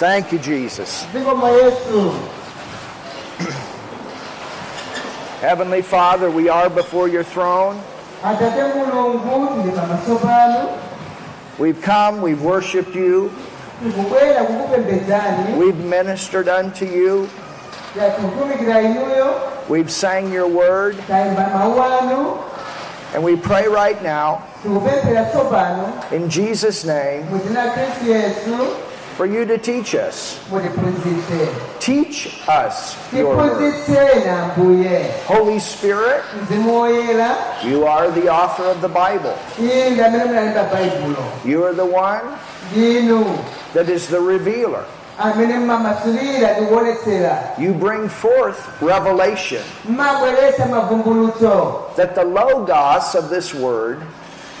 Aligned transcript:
Thank 0.00 0.32
you, 0.32 0.38
Jesus. 0.38 1.04
Heavenly 5.40 5.80
Father, 5.82 6.30
we 6.30 6.48
are 6.50 6.68
before 6.68 7.08
your 7.08 7.22
throne. 7.22 7.82
atate 8.22 8.74
mulungu 8.74 9.62
tili 9.62 9.72
pamaso 9.72 10.18
panu 10.18 10.68
We've 11.58 11.80
come, 11.82 12.22
we've 12.22 12.42
worshiped 12.42 12.94
you, 12.94 13.30
we've 15.58 15.76
ministered 15.76 16.48
unto 16.48 16.84
you, 16.86 17.28
we've 19.68 19.90
sang 19.90 20.32
your 20.32 20.46
word, 20.46 20.96
tayimba 21.08 21.50
mawu 21.52 21.80
anu 21.80 22.38
and 23.14 23.24
we 23.24 23.36
pray 23.36 23.66
right 23.68 24.02
now, 24.02 24.42
in 26.12 26.30
Jesus' 26.30 26.84
name, 26.84 27.26
mu 29.18 29.18
dzina 29.18 29.18
la 29.18 29.18
khristu 29.18 29.18
yesu 29.18 29.18
for 29.18 29.26
you 29.26 29.44
to 29.46 29.58
teach 29.58 29.94
us. 29.94 30.38
Teach 31.80 32.48
us 32.48 32.96
your 33.12 33.36
word. 33.36 33.74
Holy 35.26 35.58
Spirit, 35.58 36.22
you 37.64 37.86
are 37.86 38.10
the 38.10 38.28
author 38.28 38.64
of 38.64 38.80
the 38.80 38.88
Bible. 38.88 39.34
iye 39.58 39.90
ndi 39.90 40.02
amene 40.02 40.24
munalemba 40.24 40.64
baibulo 40.72 41.24
You 41.44 41.64
are 41.64 41.74
the 41.74 41.86
one 41.86 42.22
that 43.74 43.88
is 43.88 44.06
the 44.08 44.20
revealer. 44.20 44.84
amene 45.18 45.58
mmamasulira 45.58 46.54
tikuonetsera 46.54 47.54
You 47.58 47.72
bring 47.74 48.08
forth 48.08 48.58
revelation 48.82 49.62
that 51.96 52.14
the 52.14 52.24
logos 52.24 53.14
of 53.14 53.28
this 53.28 53.54
word, 53.54 54.00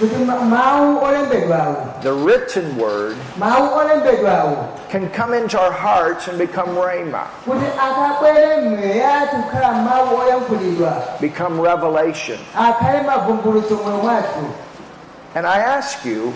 kuti 0.00 0.16
ma- 0.24 0.40
mawu 0.40 0.98
olembedwawo 1.04 1.76
the 2.02 2.12
written 2.12 2.76
word, 2.78 3.16
can 4.90 5.08
come 5.10 5.34
into 5.34 5.60
our 5.60 5.72
hearts 5.72 6.28
and 6.28 6.38
become 6.38 6.74
rhema, 6.76 7.22
kuti 7.44 7.66
akabwere 7.78 8.56
mweya 8.60 9.26
tikukhala 9.30 9.72
mawu 9.72 10.16
oyankhulidwa 10.20 10.92
become 11.20 11.60
revelation. 11.60 12.38
And 15.34 15.46
I 15.46 15.58
ask 15.58 16.04
you, 16.04 16.32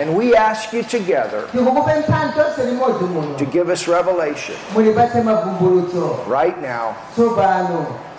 and 0.00 0.16
we 0.16 0.34
ask 0.34 0.72
you 0.72 0.82
together, 0.82 1.44
ndikukupemphani 1.54 2.32
tonse 2.32 2.64
limodzi 2.64 3.04
muno 3.04 3.36
to 3.38 3.44
give 3.44 3.72
us 3.72 3.88
revelation 3.88 4.56
right 6.28 6.60
now 6.62 6.94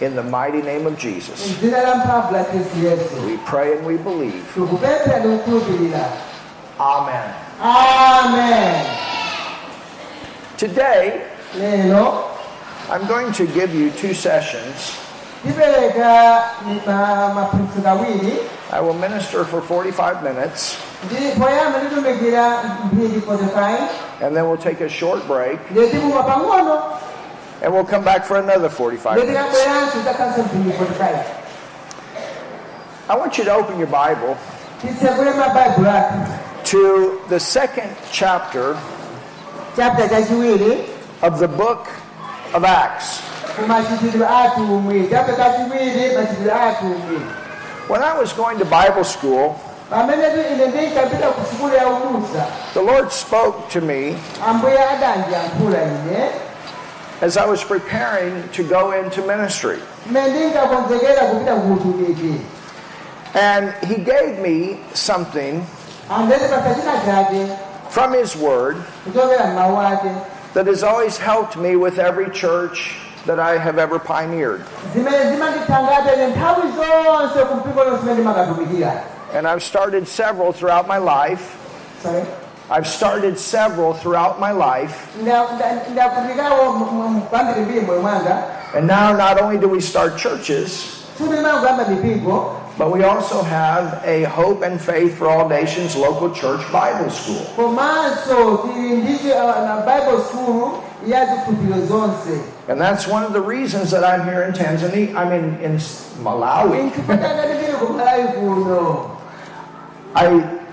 in 0.01 0.15
the 0.15 0.23
mighty 0.23 0.61
name 0.61 0.87
of 0.87 0.97
Jesus. 0.97 1.47
mdzina 1.51 1.81
la 1.81 1.95
mphamvu 1.95 2.33
la 2.33 2.43
khristu 2.43 2.77
yesu 2.85 3.15
We 3.27 3.37
pray 3.37 3.73
and 3.77 3.85
we 3.87 3.97
believe. 3.97 4.43
Amen. 6.79 7.33
amen 7.61 8.85
Today, 10.57 11.21
I'm 12.91 13.07
going 13.07 13.31
to 13.33 13.45
give 13.45 13.75
you 13.75 13.89
two 13.91 14.13
sessions. 14.13 14.97
Tipereka 18.73 18.79
ma- 18.79 18.79
maphunzitso 18.79 18.79
kawiri 18.79 18.79
I 18.79 18.79
will 18.81 18.93
minister 18.93 19.45
for 19.45 19.61
45 19.61 20.23
minutes, 20.23 20.77
ndi 21.05 21.15
poyamba 21.39 21.79
nditumikira 21.79 22.63
mphindi 22.85 23.19
45 23.19 23.77
and 24.21 24.35
then 24.35 24.45
we'll 24.47 24.57
take 24.63 24.81
a 24.85 24.89
short 24.89 25.27
break, 25.27 25.59
ndiye 25.71 25.87
tipuma 25.89 26.23
pang'ono 26.23 26.81
and 27.63 27.73
we'll 27.73 27.85
come 27.85 28.03
back 28.05 28.25
for 28.25 28.37
another 28.37 28.69
45 28.69 29.15
minutes. 29.15 29.29
tikabweranso 29.29 29.91
tidzakhalanso 29.97 30.41
mphindi 30.43 30.71
45 30.71 31.19
I 33.09 33.15
want 33.17 33.37
you 33.37 33.43
to 33.45 33.53
open 33.55 33.77
your 33.79 33.89
Bible 33.89 34.35
titsekule 34.81 35.31
mabaibulo 35.33 35.89
athu 35.91 36.17
to 36.63 37.19
the 37.29 37.39
second 37.39 37.95
chapter 38.11 38.75
of 41.21 41.39
the 41.39 41.47
book 41.47 41.87
of 42.53 42.63
Acts. 42.65 43.21
When 47.87 48.01
I 48.01 48.17
was 48.17 48.31
going 48.33 48.57
to 48.59 48.65
Bible 48.65 49.03
school, 49.03 49.59
the 52.73 52.81
Lord 52.81 53.11
spoke 53.11 53.69
to 53.69 53.81
me 53.81 54.15
as 57.21 57.37
I 57.37 57.45
was 57.45 57.63
preparing 57.63 58.47
to 58.53 58.63
go 58.63 58.91
into 58.93 59.21
ministry. 59.27 59.79
And 63.35 63.73
He 63.85 63.95
gave 64.03 64.39
me 64.39 64.79
something 64.93 65.65
from 67.89 68.13
His 68.13 68.35
Word 68.35 68.77
that 70.53 70.67
has 70.67 70.83
always 70.83 71.17
helped 71.17 71.57
me 71.57 71.75
with 71.75 71.99
every 71.99 72.29
church 72.31 72.95
that 73.25 73.39
I 73.39 73.57
have 73.57 73.77
ever 73.81 73.99
pioneered. 73.99 74.61
zimene 74.93 75.31
zimandithandiza 75.31 76.13
ine 76.15 76.27
nthawi 76.27 76.61
zonse 76.75 77.39
ku 77.45 77.55
mpingo 77.55 77.83
lonse 77.83 78.01
imene 78.01 78.13
ndimakatumikira 78.13 78.93
And 79.35 79.47
I've 79.47 79.63
started 79.63 80.07
several 80.07 80.53
throughout 80.53 80.87
my 80.87 80.97
life. 80.99 81.57
Sorry. 82.03 82.23
I've 82.69 82.87
started 82.87 83.39
several 83.39 83.93
throughout 83.93 84.39
my 84.39 84.51
life. 84.51 84.95
Nda- 85.21 85.47
nda- 85.55 85.89
ndatumikawo 85.91 86.73
pambiri 87.31 87.61
mbiri 87.65 87.81
moyo 87.81 88.01
mwanga 88.01 88.43
And 88.77 88.87
now 88.87 89.11
not 89.13 89.41
only 89.41 89.57
do 89.57 89.67
we 89.69 89.81
start 89.81 90.17
churches, 90.17 90.69
sindimana 91.17 91.59
kuyamba 91.59 91.85
mipingo 91.85 92.59
but 92.77 92.91
we 92.91 93.03
also 93.03 93.43
have 93.43 94.01
a 94.03 94.23
Hope 94.23 94.63
and 94.65 94.81
Faith 94.81 95.17
for 95.17 95.27
All 95.29 95.47
Nations 95.47 95.95
local 95.95 96.31
church 96.31 96.61
Bible 96.71 97.09
school. 97.11 97.45
Uh, 97.55 97.69
komanso 102.67 102.71
tili 102.71 102.71
ndi 102.71 102.71
na 102.71 102.71
bible 102.71 102.71
school 102.71 102.71
ya 102.71 102.71
zikhulupiriro 102.71 102.71
zonse 102.71 102.71
And 102.71 102.79
that's 102.81 103.07
one 103.07 103.23
of 103.25 103.33
the 103.33 103.41
reasons 103.41 103.91
that 103.91 104.03
I'm 104.03 104.23
here 104.25 104.43
in 104.43 104.53
Tanzania. 104.53 105.15
I'm 105.15 105.31
in, 105.31 105.59
in 105.61 105.79
Malawi. 106.23 106.83
nchifukwa 106.83 107.15
ndipili 107.15 107.73
ku 107.79 107.93
malawi 107.93 108.23
kuno 108.23 109.09
I, 110.15 110.27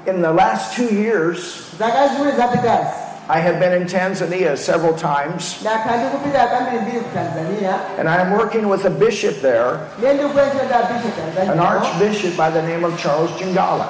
in 0.06 0.22
the 0.22 0.32
last 0.32 0.76
two 0.76 0.94
years, 0.94 1.38
zaka 1.78 2.08
ziwiri 2.08 2.36
zapitazi 2.36 2.94
I 3.28 3.38
have 3.40 3.58
been 3.60 3.72
in 3.82 3.86
Tanzania 3.88 4.56
several 4.58 4.94
times, 4.94 5.56
ndakhala 5.60 5.96
ndikupita 5.96 6.46
kambiri 6.46 6.78
mbiri 6.82 7.00
ku 7.00 7.10
tanzania 7.14 7.74
and 7.98 8.08
I'm 8.08 8.32
working 8.32 8.68
with 8.68 8.84
a 8.86 8.90
bishop 8.90 9.40
there, 9.42 9.78
ndiye 9.98 10.14
ndikukwentera 10.14 10.64
nda 10.64 10.78
bishop 10.82 11.50
an 11.50 11.60
archbishop 11.60 12.36
by 12.36 12.50
the 12.50 12.62
name 12.62 12.84
of 12.86 13.02
Charles 13.02 13.30
Jingala. 13.38 13.86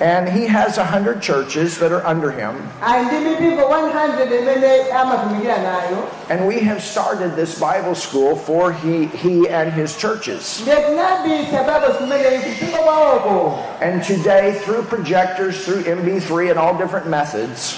Ati 0.00 0.08
bishop 0.08 0.08
charles 0.08 0.08
singawa 0.08 0.10
And 0.18 0.28
he 0.28 0.46
has 0.46 0.78
a 0.78 0.84
hundred 0.84 1.20
churches 1.22 1.78
that 1.78 1.92
are 1.92 2.06
under 2.06 2.30
him. 2.30 2.54
ali 2.82 3.04
ndi 3.04 3.16
mipingo 3.30 3.62
100 3.68 4.32
imene 4.32 4.90
amatumikira 4.92 5.56
nayo 5.58 6.08
And 6.30 6.46
we 6.46 6.60
have 6.60 6.80
started 6.82 7.36
this 7.36 7.58
Bible 7.60 7.94
school 7.94 8.36
for 8.36 8.72
he, 8.72 9.06
he 9.06 9.48
and 9.48 9.72
his 9.72 9.96
churches. 9.96 10.60
ndiye 10.62 10.76
tinabisa 10.76 11.62
bible 11.64 11.94
school 11.94 12.06
imeneyi 12.06 12.38
kupingo 12.38 12.78
kwawoko 12.78 13.58
And 13.80 14.02
today, 14.04 14.52
through 14.64 14.82
projectors, 14.88 15.64
through 15.64 15.84
MP3, 15.84 16.50
and 16.50 16.58
all 16.58 16.74
different 16.78 17.06
methods, 17.08 17.76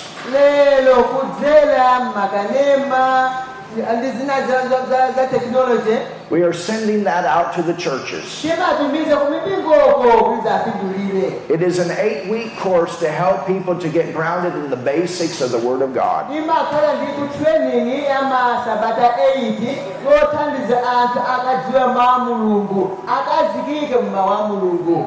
we 6.32 6.40
are 6.42 6.52
sending 6.56 7.04
that 7.04 7.24
out 7.28 7.52
to 7.56 7.62
the 7.62 7.74
churches. 7.76 8.24
timatumiza 8.42 9.16
ku 9.20 9.26
mipingoko 9.32 10.12
kuti 10.24 10.48
apindulire 10.48 11.28
It 11.52 11.60
is 11.62 11.78
an 11.78 11.90
eight 12.00 12.24
week 12.32 12.56
course 12.56 12.98
to 13.04 13.08
help 13.12 13.44
people 13.46 13.74
to 13.78 13.88
get 13.88 14.14
grounded 14.16 14.54
in 14.56 14.70
the 14.70 14.80
basics 14.80 15.40
of 15.44 15.50
the 15.52 15.58
Word 15.60 15.82
of 15.84 15.92
God. 15.92 16.32
imakhala 16.32 16.92
nditu 17.04 17.22
training 17.38 18.04
ya 18.04 18.22
masabata 18.22 19.12
8 19.36 19.76
yothandiza 20.08 20.78
anthu 21.00 21.18
akadziwa 21.34 21.84
mawu 21.94 22.10
a 22.16 22.18
mulungu 22.24 22.98
akazikike 23.16 23.96
mu 23.96 24.10
mawu 24.10 24.30
a 24.32 24.48
mulungu 24.48 24.98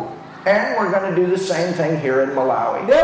And 0.47 0.77
we're 0.77 0.91
going 0.93 1.09
to 1.09 1.15
do 1.17 1.25
the 1.25 1.41
same 1.41 1.73
thing 1.73 1.97
here 2.05 2.21
in 2.21 2.29
Malawi. 2.37 2.83
ndiye 2.83 3.03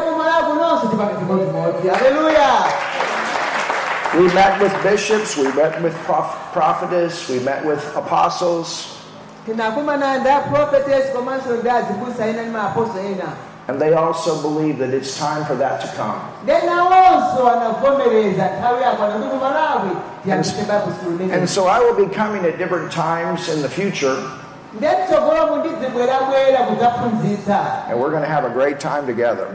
We 4.14 4.28
met 4.34 4.60
with 4.62 4.74
bishops, 4.84 5.38
we 5.38 5.48
met 5.54 5.82
with 5.82 5.96
prof- 6.04 6.36
prophetess, 6.52 7.30
we 7.30 7.40
met 7.40 7.64
with 7.66 7.82
apostles, 7.96 8.98
and 13.68 13.80
they 13.80 13.94
also 13.94 14.42
believe 14.42 14.78
that 14.80 14.94
it's 14.94 15.18
time 15.18 15.46
for 15.46 15.56
that 15.56 15.80
to 15.82 15.88
come. 15.96 16.20
school 20.94 21.18
And 21.32 21.48
so 21.48 21.68
I 21.68 21.80
will 21.80 21.96
be 21.96 22.14
coming 22.14 22.44
at 22.46 22.58
different 22.58 22.92
times 22.92 23.48
in 23.48 23.62
the 23.62 23.70
future, 23.70 24.18
and 27.90 27.98
we're 28.00 28.10
going 28.12 28.24
to 28.24 28.30
have 28.30 28.46
a 28.46 28.50
great 28.54 28.80
time 28.80 29.06
together. 29.08 29.48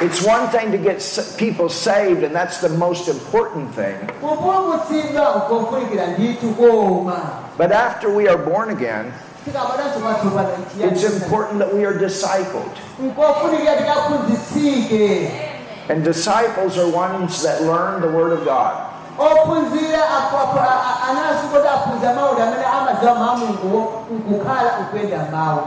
It's 0.00 0.22
one 0.24 0.46
thing 0.48 0.70
to 0.70 0.78
get 0.78 1.02
people 1.38 1.68
saved, 1.68 2.22
and 2.22 2.32
that's 2.32 2.58
the 2.60 2.68
most 2.68 3.08
important 3.08 3.74
thing. 3.74 3.98
But 7.58 7.72
after 7.72 8.08
we 8.08 8.28
are 8.28 8.38
born 8.38 8.70
again, 8.70 9.12
It's 10.92 11.02
important 11.04 11.58
that 11.58 11.74
we 11.74 11.84
are 11.84 11.94
discipled. 11.98 12.70
And 15.88 16.04
disciples 16.04 16.76
are 16.78 16.86
ones 16.88 17.42
that 17.42 17.62
learn 17.62 18.00
the 18.00 18.08
Word 18.08 18.32
of 18.38 18.44
God. 18.44 18.84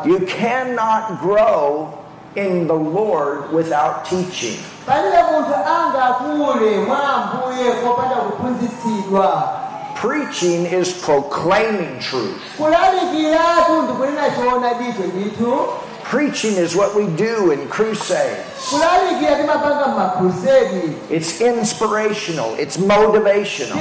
You 0.06 0.19
cannot 0.25 1.19
grow 1.19 2.00
in 2.36 2.68
the 2.68 2.74
Lord 2.74 3.51
without 3.51 4.06
teaching. 4.06 4.60
Preaching 9.95 10.66
is 10.66 10.94
proclaiming 11.04 12.00
truth. 12.00 12.42
Preaching 16.04 16.57
is 16.57 16.75
what 16.75 16.95
we 16.95 17.07
do 17.16 17.51
in 17.51 17.68
crusades. 17.69 18.72
It's 21.10 21.39
inspirational, 21.39 22.56
it's 22.56 22.77
motivational. 22.77 23.77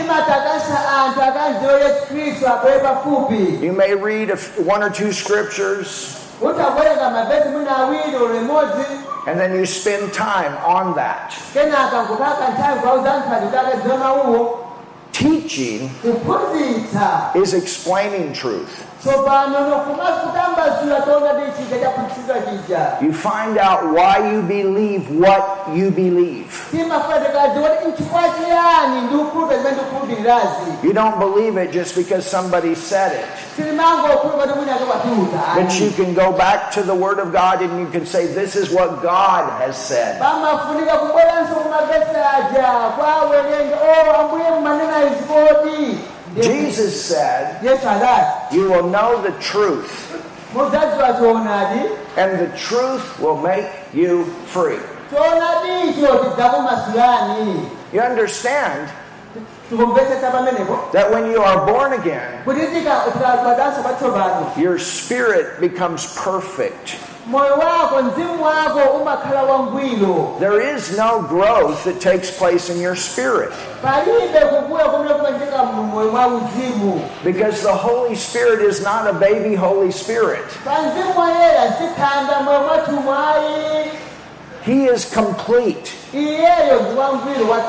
You 3.62 3.72
may 3.72 3.94
read 3.94 4.30
one 4.58 4.82
or 4.82 4.90
two 4.90 5.12
scriptures 5.12 6.19
utawerenga 6.40 7.10
mavesi 7.10 7.48
mwina 7.48 7.76
awiri 7.76 8.16
olo 8.16 8.28
limodzi 8.34 8.84
and 9.26 9.38
then 9.40 9.54
you 9.54 9.66
spend 9.66 10.12
time 10.12 10.52
on 10.66 10.94
that. 10.94 11.32
kenaka 11.52 12.02
nkukhala 12.02 12.48
nthawi 12.52 12.80
kwauza 12.80 13.14
anthu 13.14 13.34
ati 13.34 13.46
kuti 13.46 13.56
akadziwa 13.56 13.96
mawuwo 13.96 14.56
Teaching 15.12 15.90
is 17.34 17.52
explaining 17.52 18.32
truth. 18.32 18.70
You 23.02 23.12
find 23.12 23.58
out 23.58 23.92
why 23.92 24.32
you 24.32 24.42
believe 24.42 25.08
what 25.10 25.68
you 25.74 25.90
believe. 25.90 26.46
timafuna 26.70 27.20
tikadziwa 27.20 27.68
kuti 27.68 27.88
nchifukwa 27.88 28.22
chiyani 28.22 29.00
ndikukhulupa 29.06 29.56
zimene 29.56 29.76
ndikukhulupirirazi 29.76 30.70
You 30.82 30.92
don't 30.92 31.18
believe 31.18 31.64
it 31.64 31.72
just 31.72 31.96
because 31.96 32.30
somebody 32.30 32.74
said 32.74 33.12
it. 33.12 33.26
tilimangokhulupa 33.56 34.42
kuti 34.42 34.54
mwina 34.58 34.74
akakwatiuza 34.74 35.40
But 35.54 35.80
you 35.80 35.90
can 36.04 36.14
go 36.14 36.32
back 36.32 36.70
to 36.74 36.82
the 36.82 36.94
Word 36.94 37.18
of 37.20 37.32
God 37.32 37.62
and 37.62 37.80
you 37.80 37.86
can 37.86 38.06
say, 38.06 38.26
This 38.26 38.56
is 38.56 38.70
what 38.70 39.02
God 39.02 39.50
has 39.60 39.76
said. 39.88 40.18
pamafunika 40.18 40.92
kubweranso 40.98 41.54
kumavesi 41.54 42.16
aja 42.36 42.68
kwawerenga 42.98 43.76
o 43.76 44.10
oh, 44.10 44.20
ambuye 44.20 44.50
mmanena 44.60 45.04
izi 45.04 45.24
kodi 45.28 45.98
Jesus 46.36 47.08
said, 47.08 47.56
You 48.52 48.70
will 48.70 48.88
know 48.88 49.20
the 49.22 49.32
truth, 49.40 49.90
and 52.16 52.38
the 52.40 52.56
truth 52.56 53.18
will 53.20 53.40
make 53.40 53.66
you 53.94 54.24
free. 54.46 54.78
You 57.92 58.00
understand 58.00 58.90
that 59.70 61.08
when 61.10 61.30
you 61.30 61.40
are 61.42 61.64
born 61.66 61.92
again, 61.92 62.42
kuti 62.44 62.60
tikabwadanso 62.66 63.82
patsopano 63.82 64.56
your 64.58 64.78
spirit 64.78 65.60
becomes 65.60 66.06
perfect. 66.16 66.96
moyo 67.26 67.54
wako 67.58 68.02
mzimu 68.02 68.42
wako 68.44 68.78
umakhala 68.78 69.42
wangwiro 69.42 70.36
There 70.40 70.74
is 70.76 70.96
no 70.98 71.22
growth 71.22 71.84
that 71.84 72.00
takes 72.00 72.30
place 72.30 72.68
in 72.72 72.80
your 72.80 72.96
spirit 72.96 73.52
palibe 73.82 74.40
kukula 74.50 74.84
kumene 74.84 75.14
kumachika 75.14 75.64
mmoyo 75.64 76.10
mwa 76.10 76.26
uzimu 76.26 77.00
because 77.24 77.62
the 77.62 77.72
Holy 77.72 78.16
Spirit 78.16 78.60
is 78.70 78.80
not 78.82 79.06
a 79.06 79.12
baby 79.12 79.54
Holy 79.56 79.92
Spirit. 79.92 80.44
pa 80.64 80.82
mzimu 80.82 81.20
woyera 81.20 81.72
sikhanda 81.78 82.40
moyo 82.40 82.60
mwathu 82.60 82.92
mwayi 82.92 83.90
He 84.62 84.84
is 84.94 85.06
complete. 85.14 85.90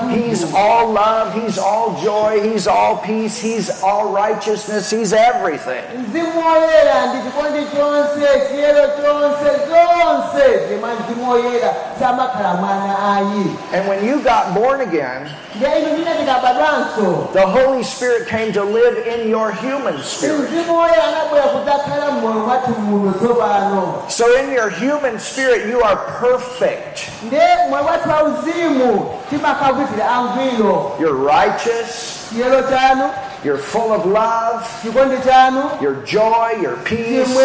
He's 0.09 0.43
all 0.55 0.91
love, 0.91 1.33
He's 1.33 1.57
all 1.59 2.01
joy, 2.03 2.41
He's 2.41 2.65
all 2.67 2.97
peace, 2.97 3.39
He's 3.39 3.69
all 3.83 4.11
righteousness, 4.11 4.89
He's 4.89 5.13
everything. 5.13 5.83
And 13.73 13.87
when 13.87 14.03
you 14.05 14.21
got 14.23 14.53
born 14.55 14.81
again, 14.81 15.29
the 17.33 17.45
Holy 17.45 17.83
Spirit 17.83 18.27
came 18.27 18.51
to 18.53 18.63
live 18.63 19.05
in 19.05 19.29
your 19.29 19.51
human 19.51 19.93
spirit. 20.01 20.49
So 24.09 24.25
in 24.35 24.51
your 24.51 24.69
human 24.69 25.19
spirit, 25.19 25.67
you 25.67 25.81
are 25.81 25.97
perfect. 26.19 27.09
Ndiye 28.39 28.69
moyo 28.69 28.91
wathu 28.91 28.91
wauzimu 28.91 29.09
timakhavutira 29.29 30.11
angwiro 30.11 30.91
You're 30.99 31.13
righteous, 31.15 32.31
you're 33.43 33.57
full 33.57 33.91
of 33.91 34.05
love, 34.05 34.63
your 35.81 35.95
joy, 36.05 36.51
your 36.61 36.77
peace, 36.83 37.35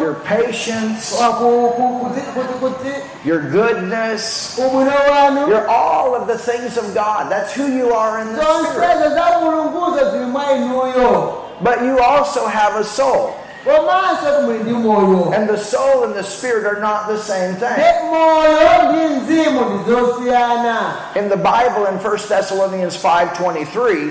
your 0.00 0.14
patience, 0.14 1.20
your 3.24 3.40
goodness. 3.50 4.58
You're 4.58 5.68
all 5.68 6.14
of 6.14 6.26
the 6.26 6.36
things 6.38 6.76
of 6.76 6.94
God. 6.94 7.30
That's 7.30 7.52
who 7.54 7.66
you 7.68 7.92
are 7.94 8.20
in 8.20 8.32
the 8.32 8.42
spirit. 8.42 8.98
zonsezo 8.98 9.14
za 9.14 9.38
mulunguzo 9.40 10.10
zili 10.10 10.24
mwa 10.24 10.52
inuyo 10.52 11.38
But 11.60 11.80
you 11.82 11.98
also 12.00 12.46
have 12.46 12.76
a 12.80 12.84
soul. 12.84 13.30
Komanso 13.64 14.42
muli 14.42 14.58
ndi 14.58 14.72
moyo 14.72 15.32
And 15.34 15.48
the 15.48 15.58
soul 15.58 16.04
and 16.04 16.14
the 16.14 16.22
spirit 16.24 16.66
are 16.66 16.80
not 16.80 17.06
the 17.08 17.18
same 17.18 17.54
thing. 17.54 17.76
ne 17.76 17.92
moyo 18.10 18.92
ndi 18.92 19.14
mzimu 19.14 19.60
ndi 19.60 19.90
zosiyana 19.90 20.92
In 21.16 21.28
the 21.28 21.36
Bible 21.36 21.86
in 21.86 21.98
1 21.98 22.28
Thessalonians 22.28 22.96
5:23, 23.04 24.10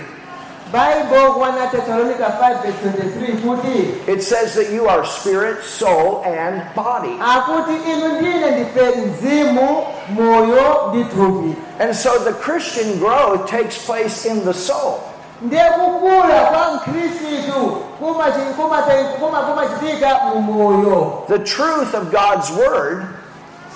baibo 0.71 1.33
kuwana 1.33 1.67
tesalonika 1.67 2.25
5:23 2.25 3.41
kuti 3.41 4.11
it 4.11 4.23
says 4.23 4.53
that 4.55 4.69
you 4.71 4.87
are 4.87 5.05
spirit, 5.05 5.63
soul, 5.63 6.23
and 6.25 6.61
body. 6.75 7.17
akuti 7.19 7.75
inu 7.91 8.07
ndine 8.07 8.51
ndife 8.51 8.95
mzimu 8.95 9.83
moyo 10.09 10.89
ndi 10.89 11.03
thupi 11.03 11.55
And 11.79 11.95
so 11.95 12.19
the 12.19 12.33
Christian 12.33 12.99
growth 12.99 13.49
takes 13.49 13.85
place 13.85 14.25
in 14.25 14.45
the 14.45 14.53
soul. 14.53 14.99
Ndiye 15.41 15.63
kukula 15.63 16.39
kwa 16.51 16.71
mkhristu 16.75 17.77
kumachi- 17.99 18.53
kumate- 18.57 19.03
kuma- 19.19 19.41
kumachitika 19.41 20.19
mu 20.33 20.41
moyo. 20.41 21.23
The 21.27 21.39
truth 21.39 21.93
of 21.93 22.03
God's 22.11 22.51
word, 22.51 23.05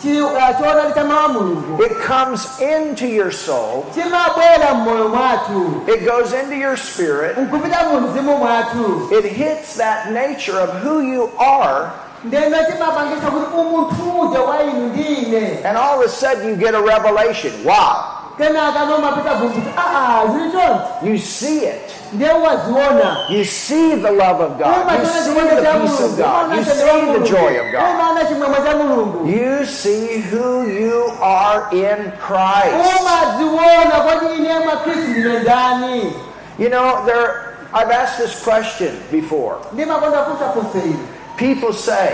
Chi- 0.01 0.21
uh, 0.21 0.57
choonadi 0.59 0.93
cha 0.93 1.03
mawu 1.03 1.25
a 1.25 1.27
mulungu. 1.33 1.83
It 1.85 1.93
comes 2.07 2.59
into 2.61 3.05
your 3.07 3.31
soul, 3.31 3.85
chimabwera 3.93 4.73
mmoyo 4.73 5.09
mwathu. 5.09 5.81
It 5.87 6.05
goes 6.05 6.33
into 6.33 6.55
your 6.55 6.77
spirit, 6.77 7.37
nkupita 7.37 7.83
mu 7.89 7.99
mzimu 8.01 8.37
mwathu. 8.37 9.09
It 9.11 9.25
hits 9.25 9.77
that 9.77 10.11
nature 10.11 10.59
of 10.59 10.69
who 10.83 10.99
you 11.01 11.29
are, 11.39 11.89
ndeno 12.23 12.57
chimapangisa 12.57 13.27
kuti 13.31 13.57
umunthu 13.57 14.19
uja 14.21 14.41
wa 14.41 14.63
inu 14.63 14.87
ndine 14.89 15.59
and 15.65 15.77
all 15.77 15.99
of 15.99 16.05
a 16.05 16.09
sudden 16.09 16.49
you 16.49 16.55
get 16.55 16.75
a 16.75 16.81
revelation. 16.81 17.53
Wow. 17.65 17.95
Kenaka 18.37 18.85
nomapita 18.85 19.33
vumbutsa 19.35 19.71
aa 19.77 20.25
zili 20.27 20.51
chonchi 20.51 21.09
You 21.11 21.17
see 21.19 21.57
it. 21.57 21.91
You 23.29 23.45
see 23.45 23.95
the 23.95 24.11
love 24.11 24.39
of 24.43 24.57
God. 24.57 24.91
You 24.99 25.05
see 25.05 25.33
the 25.33 25.61
peace 25.79 25.99
of 26.05 26.17
God. 26.17 26.55
You 26.57 26.63
see 26.63 27.19
the 27.19 27.25
joy 27.25 27.59
of 27.59 27.71
God. 27.71 27.83
umaona 27.95 28.25
chimwemwe 28.25 28.57
cha 28.65 28.75
mulungu 28.77 29.27
You 29.27 29.65
see 29.65 30.21
who 30.31 30.63
you 30.67 31.11
are 31.23 31.61
in 31.71 32.11
Christ. 32.27 32.99
umadziona 33.01 33.95
kuti 34.05 34.35
ine 34.37 34.59
mwa 34.59 34.77
khristu 34.77 35.09
ndine 35.11 35.39
ndani 35.39 36.13
You 36.59 36.69
know, 36.69 37.05
there 37.05 37.31
I've 37.73 37.91
asked 37.91 38.17
this 38.25 38.43
question 38.43 38.91
before. 39.11 39.55
ndimakonda 39.73 40.23
funsafunsa 40.25 40.77
ili 40.85 40.97
People 41.37 41.73
say, 41.73 42.09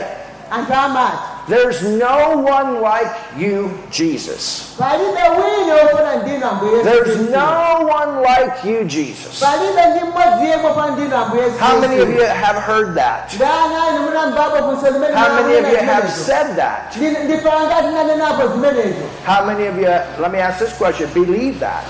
There's 1.47 1.81
no 1.83 2.37
one 2.37 2.81
like 2.81 3.11
you, 3.37 3.71
Jesus. 3.91 4.75
palibe 4.77 5.21
wina 5.29 5.73
wofana 5.73 6.15
ndinu 6.15 6.45
ambuye 6.47 6.71
Yesu 6.77 6.83
There's 6.89 7.17
no 7.29 7.87
one 7.99 8.21
like 8.21 8.69
you, 8.69 8.83
Jesus. 8.83 9.39
palibe 9.39 9.81
ndi 9.89 9.99
mmodzi 10.05 10.49
yemwe 10.49 10.69
wofana 10.69 10.91
ndinu 10.91 11.15
ambuye 11.17 11.43
Yesu 11.43 11.57
How 11.59 11.79
many 11.79 11.99
of 12.01 12.09
you 12.09 12.25
have 12.45 12.59
heard 12.61 12.95
that? 12.95 13.33
ndani 13.35 13.75
ani 13.87 13.99
munambapo 13.99 14.57
funso 14.57 14.91
zimene 14.93 15.15
How 15.15 15.33
many 15.33 15.57
of 15.59 15.71
you 15.71 15.77
have 15.89 16.09
said 16.11 16.55
that? 16.55 16.95
Ndi- 16.97 17.23
ndipangati 17.23 17.87
nanenapo 17.95 18.47
zimenezo 18.47 19.05
How 19.27 19.45
many 19.45 19.67
of 19.67 19.75
you, 19.77 19.87
let 20.21 20.31
me 20.31 20.41
ask 20.41 20.59
this 20.59 20.73
question, 20.77 21.09
believe 21.13 21.59
that? 21.59 21.83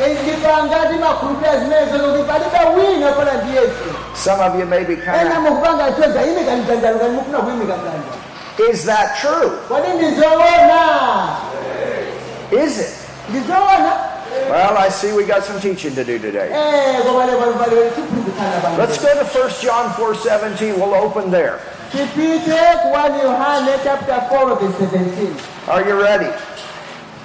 Ndi- 0.00 0.22
ndipangati 0.22 0.94
makhulupirira 0.94 1.58
zimenezo 1.58 1.98
kuti 1.98 2.22
palibe 2.24 2.58
wina 2.88 3.06
wofana 3.06 3.32
ndi 3.42 3.56
yesu 3.56 3.84
Some 4.14 4.40
of 4.46 4.54
you 4.60 4.66
may 4.66 4.84
be 4.84 4.96
kind 4.96 5.08
of, 5.08 5.32
mukupanga 8.58 9.10
chonja 9.20 9.50
imika 9.68 9.68
mdzanjalo 9.68 9.68
kani 9.68 9.88
mufuna 9.94 10.16
kuyimika 10.16 10.16
mdzanja 10.16 10.30
is 10.30 10.44
that 12.44 12.50
true? 12.50 12.62
Is 12.62 12.78
it? 12.78 12.98
Well, 14.48 14.76
I 14.76 14.88
see 14.88 15.12
we 15.12 15.24
got 15.24 15.44
some 15.44 15.60
teaching 15.60 15.94
to 15.94 16.04
do 16.04 16.18
today. 16.18 16.50
Eh, 16.52 17.02
koma 17.02 17.26
lero 17.26 17.52
pali 17.52 17.76
tiphunzitsana 17.90 18.60
pano 18.62 18.78
Let's 18.78 18.98
go 18.98 19.08
to 19.12 19.24
1 19.24 19.60
John 19.60 19.90
4:17. 19.92 20.76
We'll 20.76 20.94
open 20.94 21.30
there. 21.30 21.58
tipite 21.92 22.82
ku 22.82 22.88
1 22.88 23.20
yohane 23.20 23.78
chapter 23.84 24.20
4 24.28 24.56
verse 24.56 24.76
17 24.88 25.36
Are 25.68 25.84
you 25.84 26.00
ready? 26.00 26.32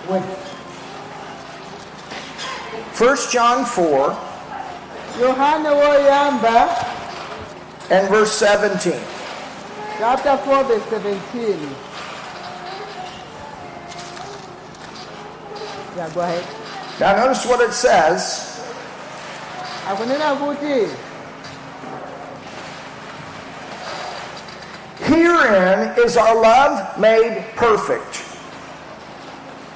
Wait. 0.09 0.23
1 2.99 3.31
John 3.31 3.65
4 3.65 4.15
and 7.89 8.09
verse 8.09 8.31
17. 8.31 9.16
Chapter 9.99 10.37
4 10.37 10.63
verse 10.63 10.83
17 10.89 11.75
yeah 15.97 16.09
go 16.13 16.21
ahead 16.21 16.45
Now 16.99 17.15
notice 17.15 17.45
what 17.45 17.61
it 17.61 17.73
says. 17.73 18.43
Herein 24.99 25.93
is 25.99 26.17
our 26.17 26.41
love 26.41 26.99
made 26.99 27.45
perfect. 27.55 28.23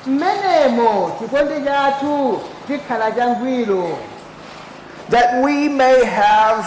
mmenemo 0.08 1.16
chikondi 1.20 1.64
chathu 1.64 2.42
chikhala 2.68 3.12
changwiro 3.12 3.98
that 5.10 5.44
we 5.44 5.70
may 5.70 6.04
have 6.06 6.66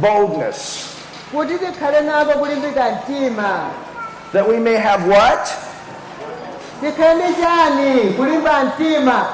boldness. 0.00 0.93
Kuti 1.34 1.58
tikhale 1.58 2.00
napo 2.00 2.32
kulimbika 2.38 2.84
mtima 2.90 3.58
That 4.32 4.48
we 4.48 4.58
may 4.58 4.76
have 4.76 5.06
what? 5.10 5.48
tikhale 6.80 7.14
ndi 7.14 7.42
chani 7.42 8.10
kulimba 8.12 8.64
mtima 8.64 9.26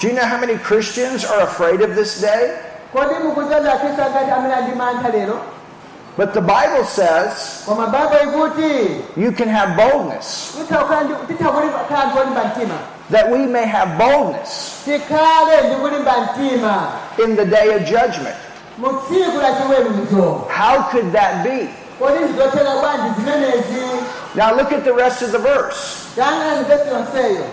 Do 0.00 0.08
you 0.08 0.14
know 0.14 0.24
how 0.26 0.38
many 0.38 0.58
Christians 0.58 1.24
are 1.24 1.42
afraid 1.42 1.80
of 1.82 1.94
this 1.94 2.20
day? 2.20 2.50
kodi 2.92 3.14
mukudziwa 3.24 3.60
khristu 3.78 4.02
angati 4.02 4.30
amene 4.30 4.54
ali 4.54 4.74
mantha 4.74 5.08
lero 5.08 5.40
But 6.16 6.34
the 6.34 6.40
Bible 6.40 6.84
says 6.84 7.62
koma 7.66 7.86
baibo 7.86 8.16
ikuti 8.22 9.00
you 9.16 9.32
can 9.32 9.48
have 9.48 9.76
boldness. 9.76 10.52
titha 10.58 11.00
ndi 11.04 11.14
kulimba 11.44 12.44
mtima 12.44 12.74
That 13.10 13.30
we 13.30 13.38
may 13.46 13.66
have 13.66 13.90
boldness 13.98 14.72
tikhale 14.84 15.60
ndi 15.66 15.76
kulimba 15.76 16.12
mtima 16.20 16.92
in 17.24 17.36
the 17.36 17.44
day 17.44 17.68
of 17.76 17.82
judgment. 17.82 18.36
Mu 18.82 18.88
tsiku 19.06 19.38
la 19.38 19.50
chiweruzo 19.56 20.48
How 20.50 20.82
could 20.90 21.12
that 21.12 21.44
be? 21.44 21.68
kodi 21.98 22.26
zizotheka 22.26 22.72
bwanji 22.80 23.08
zimenezi. 23.16 23.82
Now 24.34 24.54
look 24.56 24.72
at 24.72 24.82
the 24.84 24.92
rest 24.92 25.22
of 25.22 25.30
the 25.32 25.38
verse. 25.38 26.10
tangana 26.16 26.56
ni 26.58 26.64
vesi 26.64 26.88
yonseyo 26.88 27.44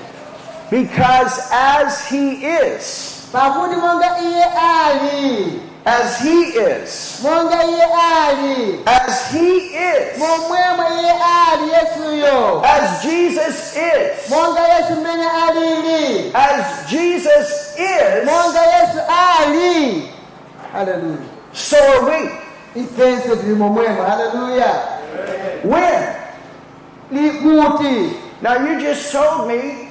Because 0.71 1.41
as 1.51 2.05
he 2.09 2.45
is, 2.45 3.29
pakuti 3.33 3.75
monga 3.75 4.09
iye 4.21 4.45
ali. 4.73 5.61
as 5.85 6.19
he 6.21 6.39
is, 6.57 7.19
monga 7.23 7.63
iye 7.63 7.85
ali. 7.85 8.79
as 8.85 9.31
he 9.31 9.49
is, 9.89 10.17
momwemwe 10.19 10.85
iye 11.01 11.13
ali 11.13 11.71
as 12.63 13.01
Jesus 13.03 13.75
is, 13.75 14.29
monga 14.29 14.61
yesu 14.61 14.95
mmene 14.95 15.25
alili. 15.47 16.31
as 16.35 16.89
Jesus 16.89 17.75
is, 17.77 18.25
monga 20.73 20.91
yesu 20.91 20.93
ali 20.93 20.93
haleluya 20.93 21.17
so 21.53 21.77
are 21.77 22.05
we. 22.05 22.31
ifenso 22.75 23.35
tili 23.35 23.55
momwemo 23.55 24.03
haleluya 24.03 24.73
When? 25.63 26.03
likuti 27.11 28.15
Now 28.41 28.55
you 28.65 28.79
just 28.79 29.11
told 29.11 29.47
me, 29.49 29.89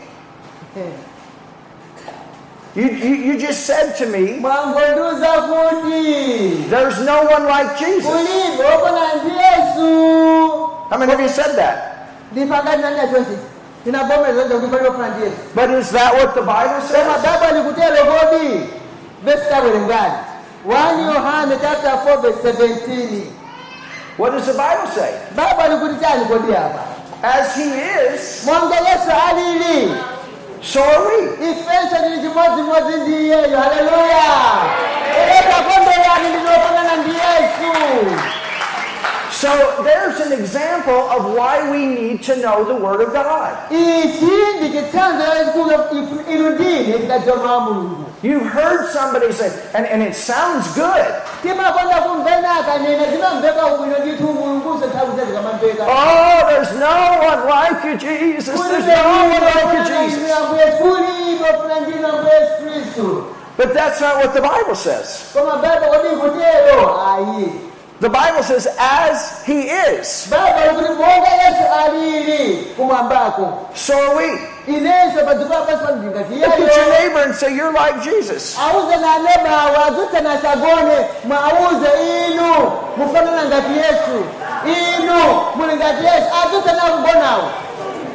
you, 2.75 2.85
you, 2.89 3.15
you 3.15 3.39
just 3.39 3.67
said 3.67 3.93
to 3.97 4.07
me, 4.07 4.39
there's 6.71 7.01
no 7.05 7.25
one 7.25 7.45
like 7.45 7.79
Jesus. 7.79 8.11
kulibe 8.11 8.65
wopona 8.65 9.15
ndi 9.15 9.31
yesu 9.37 9.89
How 10.91 10.99
many 10.99 11.13
of 11.13 11.21
you 11.21 11.29
said 11.29 11.57
that? 11.57 11.79
ndifangati 12.33 12.83
nani 12.83 13.01
achonchi 13.01 13.39
tinabomeza 13.85 14.43
kuti 14.45 14.67
palibe 14.67 14.89
wopona 14.89 15.09
But 15.55 15.71
is 15.71 15.91
that 15.91 16.15
what 16.15 16.35
the 16.35 16.41
Bible 16.43 16.81
says? 16.81 17.07
Baba 20.65 20.89
likutero 20.89 21.05
kodi 21.05 21.05
vesi 21.05 21.09
tawerengani 21.09 21.09
1 21.09 21.15
yohane 21.15 21.57
chapter 21.61 21.91
4 22.05 22.21
verse 22.23 22.43
17 22.43 23.33
What 24.19 24.33
does 24.33 24.47
the 24.47 24.53
Bible 24.55 24.89
say? 24.95 25.15
baba 25.37 25.69
likuti 25.69 25.97
chani 26.05 26.25
kodi 26.27 26.53
apa 26.57 26.85
As 27.23 27.55
he 27.57 27.63
is, 27.65 28.47
monga 28.47 28.77
yesu 28.77 29.11
alili 29.29 29.95
so 30.63 30.81
are 30.83 31.03
we. 31.07 31.51
ifenso 31.51 31.99
So 39.31 39.83
there's 39.85 40.19
an 40.21 40.33
example 40.33 40.95
of 41.11 41.35
why 41.37 41.71
we 41.71 41.87
need 41.87 42.23
to 42.25 42.37
know 42.37 42.65
the 42.65 42.75
Word 42.75 43.01
of 43.01 43.13
God. 43.13 43.57
ichi 43.71 44.31
ndi 44.59 44.71
chitsanzo 44.71 45.25
chachikulu 45.27 45.73
inu 46.31 46.51
ndine 46.51 46.99
tikadziwa 46.99 47.37
mawu 47.37 47.61
mulungu 47.61 48.05
You've 48.23 48.47
heard 48.51 48.89
somebody 48.91 49.33
say, 49.33 49.49
and, 49.75 49.87
and 49.87 50.03
it 50.03 50.15
sounds 50.15 50.67
good. 50.75 51.07
timakonda 51.43 51.97
kumvena 52.03 52.51
akanena 52.61 53.05
zimamveka 53.13 53.67
ubwino 53.67 53.99
ndithu 53.99 54.23
mulunguso 54.25 54.87
nthawi 54.87 55.11
zezi 55.17 55.33
kamamveka 55.33 55.85
Oh, 55.87 56.47
there's 56.49 56.73
no 56.73 56.97
one 57.31 57.41
like 57.47 57.85
you, 57.89 57.97
Jesus. 57.97 58.61
There's 58.61 58.87
no 58.87 59.09
one 59.09 59.31
like 59.31 59.79
you, 59.79 59.85
Jesus. 59.85 60.33
kulibe 60.79 61.45
ofuna 61.55 61.81
ndina 61.81 62.09
mbu 62.13 62.27
yesu 62.27 62.53
khristu 62.65 63.25
But 63.57 63.75
that's 63.75 64.01
not 64.01 64.17
what 64.17 64.33
the 64.35 64.41
Bible 64.41 64.75
says. 64.77 65.33
Koma 68.01 68.07
baba 68.07 68.07
kodi 68.07 68.07
ikutero 68.07 68.07
ayi 68.07 68.07
The 68.07 68.09
Bible 68.09 68.43
says, 68.45 68.69
as 68.79 69.43
he 69.45 69.63
is, 69.63 70.29
baba 70.31 70.61
likuti 70.71 70.95
monga 70.95 71.31
yesu 71.31 71.65
alili 71.83 72.65
kumwambako 72.77 73.59
so 73.75 73.95
are 73.95 74.17
we. 74.17 74.39
inenso 74.67 75.25
padziko 75.25 75.55
lapansi 75.55 75.85
pandingati 75.85 76.35
Look 76.35 76.49
at 76.49 76.77
your 76.77 76.89
neighbor 76.91 77.23
and 77.25 77.35
say, 77.35 77.55
You're 77.57 77.73
like 77.73 78.03
Jesus. 78.03 78.57
auze 78.59 78.97
na 79.01 79.19
nebawo 79.19 79.85
adzutse 79.87 80.21
na 80.21 80.39
sagone 80.39 81.07
mwauze 81.25 81.91
inu 82.31 82.73
mufanana 82.97 83.45
ngati 83.45 83.73
yesu 83.79 84.25
inu 84.67 85.41
muli 85.57 85.77
ngati 85.77 86.05
yesu 86.05 86.27
adzutse 86.45 86.73
na 86.73 86.83
kugonawo 86.83 87.51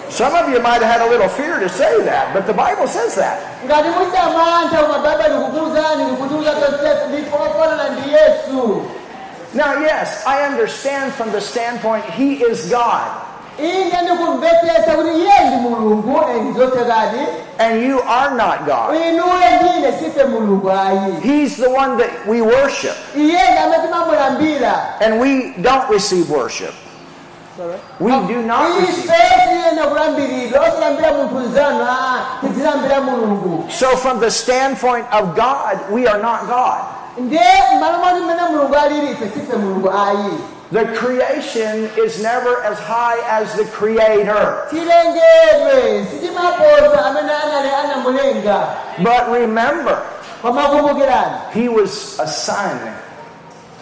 Some 0.09 0.35
of 0.35 0.47
you 0.53 0.59
might 0.61 0.79
have 0.83 0.91
had 0.91 1.01
a 1.01 1.09
little 1.09 1.27
fear 1.27 1.59
to 1.59 1.67
say 1.67 2.03
that, 2.05 2.35
but 2.35 2.45
the 2.45 2.53
Bible 2.53 2.85
says 2.87 3.15
that. 3.15 3.41
Now, 9.53 9.79
yes, 9.79 10.23
I 10.25 10.41
understand 10.43 11.13
from 11.13 11.31
the 11.31 11.41
standpoint 11.41 12.03
He 12.05 12.41
is 12.43 12.69
God, 12.69 13.07
inge 13.59 13.97
ndikumvetsetsa 14.01 14.91
kuti 14.95 15.09
iye 15.09 15.39
ndi 15.47 15.55
mulungu 15.69 16.21
endizotekadi 16.31 17.19
and 17.59 17.81
you 17.83 17.99
are 18.01 18.35
not 18.35 18.65
God. 18.65 18.95
inuye 18.95 19.49
ndine 19.61 19.91
sife 19.99 20.23
mulungu 20.23 20.71
ayi 20.71 21.13
He's 21.21 21.57
the 21.57 21.69
one 21.69 21.97
that 21.97 22.09
we 22.27 22.41
worship, 22.41 22.95
iye 23.15 23.39
ndi 23.51 23.57
amene 23.63 23.83
timamulambira 23.87 24.99
and 25.01 25.19
we 25.21 25.53
don't 25.61 25.89
receive 25.89 26.29
worship. 26.31 26.73
We 27.99 28.11
oh, 28.11 28.27
do 28.27 28.41
not 28.41 28.79
receive. 28.81 29.05
ife 29.05 29.49
tiyenda 29.49 29.83
kulambiridwa 29.87 30.59
osilambira 30.61 31.13
munthu 31.13 31.39
nzanu 31.39 31.85
aa 31.89 32.25
tizilambira 32.41 33.01
mulungu 33.01 33.65
So, 33.71 33.97
from 33.97 34.19
the 34.19 34.31
standpoint 34.31 35.05
of 35.13 35.35
God, 35.35 35.77
we 35.91 36.07
are 36.07 36.21
not 36.21 36.47
God. 36.47 36.79
Ndiye 37.17 37.41
m'malo 37.75 37.97
moti 37.97 38.19
mmene 38.23 38.41
mulungu 38.51 38.75
alili 38.75 39.11
ife 39.11 39.25
sife 39.33 39.55
mulungu 39.57 39.89
ayi. 39.91 40.33
The 40.73 40.85
creation 40.85 41.89
is 42.05 42.19
never 42.23 42.63
as 42.65 42.79
high 42.79 43.19
as 43.29 43.53
the 43.55 43.65
Creator. 43.65 44.65
tilengedwe 44.69 46.05
sitimaposa 46.11 47.05
amene 47.05 47.31
anali 47.31 47.69
anamulenga 47.83 48.67
But 48.97 49.29
remember, 49.31 49.97
He 51.53 51.69
was 51.69 52.19
a 52.19 52.27
son. 52.27 52.79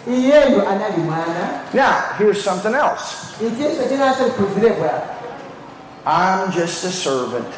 iyeyo 0.06 0.68
anali 0.68 1.02
mwana. 1.02 1.48
Now, 1.72 1.94
here's 2.18 2.44
something 2.44 2.74
else. 2.74 3.34
Ichinso 3.40 3.88
chinanso 3.88 4.24
liphunzirepo 4.24 4.84
apa 4.84 5.02
I'm 6.06 6.50
just 6.52 6.84
a 6.84 6.90
servant. 6.90 7.48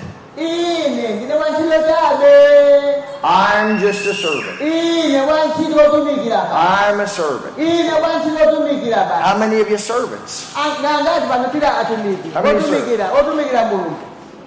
I'm 3.26 3.78
just 3.80 4.04
a 4.06 4.12
servant. 4.14 4.60
ine 4.60 5.20
wantchito 5.20 5.76
wotumikira 5.76 6.36
pa 6.40 6.84
I'm 6.90 7.00
a 7.00 7.06
servant. 7.06 7.58
ine 7.58 7.90
wantchito 7.92 8.44
wotumikira 8.44 8.96
pa 9.08 9.14
How 9.22 9.38
many 9.38 9.60
of 9.60 9.70
you 9.70 9.78
servants? 9.78 10.52
Ah, 10.56 10.76
angati 10.76 11.26
pano 11.28 11.48
tili 11.48 11.66
atumiki 11.66 12.30
Ameni, 12.36 12.60
sir. 12.60 12.68
otumikira 12.68 13.06
otumikira 13.12 13.64
mulungu 13.64 13.96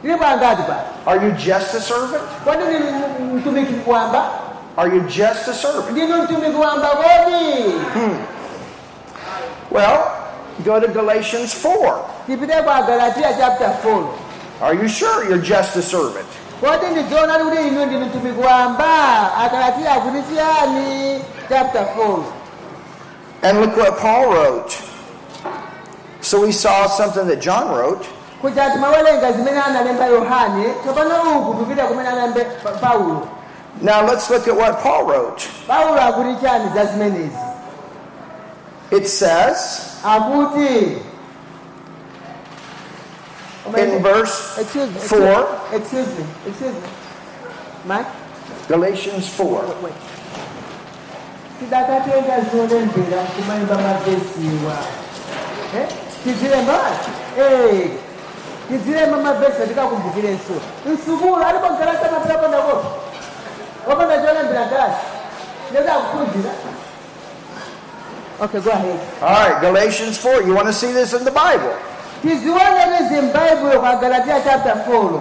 tilipo 0.02 0.26
angati 0.26 0.62
pa 0.62 0.78
Are 1.12 1.26
you 1.26 1.32
just 1.32 1.74
a 1.74 1.82
servant? 1.82 2.24
kodi 2.46 2.64
ndini 2.64 3.34
mtumiki 3.34 3.90
wamba 3.90 4.30
Are 4.78 4.96
you 4.96 5.02
just 5.02 5.48
a 5.48 5.54
servant? 5.54 5.90
ndinu 5.92 6.18
mtumiki 6.24 6.56
wamba 6.56 6.88
kodi 6.88 7.72
hmm. 7.94 8.18
Well, 9.72 10.00
go 10.66 10.80
to 10.80 10.88
Galatians 10.88 11.54
4. 11.66 11.98
tipite 12.28 12.62
kwa 12.62 12.82
galatiya 12.82 13.34
chapter 13.34 13.72
4 13.86 14.04
Are 14.62 14.74
you 14.76 14.88
sure 14.88 15.26
you're 15.30 15.42
just 15.42 15.76
a 15.76 15.82
servant? 15.82 16.28
Kodi 16.62 16.86
ndidziona 16.92 17.34
kuti 17.40 17.68
inu 17.68 17.86
ndinu 17.86 18.06
mtumiki 18.06 18.40
wamba 18.48 18.88
akalatiya 19.46 19.92
akuti 19.94 20.24
chiyani 20.30 21.22
chapter 21.50 21.82
4 21.98 22.20
And 23.44 23.62
look 23.62 23.78
what 23.78 24.00
Paul 24.00 24.34
wrote. 24.34 24.82
So 26.22 26.42
we 26.42 26.52
saw 26.52 26.88
something 26.88 27.28
that 27.28 27.40
John 27.42 27.68
wrote. 27.70 28.06
kuti 28.42 28.56
timawerenga 28.74 29.32
zimene 29.32 29.62
analemba 29.62 30.06
yohane 30.06 30.66
tsopano 30.84 31.40
uku 31.40 31.54
kupita 31.54 31.84
kumene 31.88 32.10
analemba 32.10 32.40
Pa- 32.64 32.72
paulo 32.72 33.28
Now 33.82 34.02
let's 34.08 34.30
look 34.30 34.48
at 34.48 34.56
what 34.58 34.82
Paul 34.84 35.06
wrote. 35.06 35.48
paulo 35.68 36.02
akuti 36.02 36.36
chani 36.46 36.70
za 36.76 36.86
zimenezi 36.86 37.38
It 38.92 39.08
says 39.08 39.82
in 43.78 44.02
verse 44.04 44.58
excuse 44.62 44.90
me, 44.94 45.00
four. 45.00 45.48
excuse 45.74 46.08
me 46.18 46.26
excuse 46.48 46.74
me 46.74 46.82
Mike? 47.86 48.08
Galatians 48.68 49.28
4. 49.30 49.64
Wait. 49.84 49.94
tidakatenga 51.60 52.36
zolembera 52.52 53.24
kumaimba 53.36 53.76
mavhesiwa 53.76 54.78
tidzilemba 56.24 56.80
tidzilemba 58.68 59.18
mavhesi 59.18 59.62
atikakumbukirenso 59.64 60.54
msukulu 60.86 61.36
alipo 61.46 61.70
mkalasa 61.74 62.12
matiraponda 62.12 62.58
kopi 62.58 62.88
wapanda 63.88 64.18
cholembera 64.18 64.66
gasi 64.66 65.06
ndezakukhudzira 65.72 66.52
okay 68.40 68.60
go 68.62 68.72
ahead 68.72 69.00
All 69.22 69.50
right, 69.50 69.62
Galatians 69.62 70.18
4. 70.26 70.44
You 70.48 70.54
want 70.56 70.68
to 70.68 70.74
see 70.74 70.92
this 70.94 71.14
in 71.14 71.24
the 71.26 71.32
Bible? 71.32 71.74
Mbaibulo 72.24 73.80
kwa 73.80 73.96
galatia 73.96 74.42
chapter 74.42 74.76
4 74.90 75.20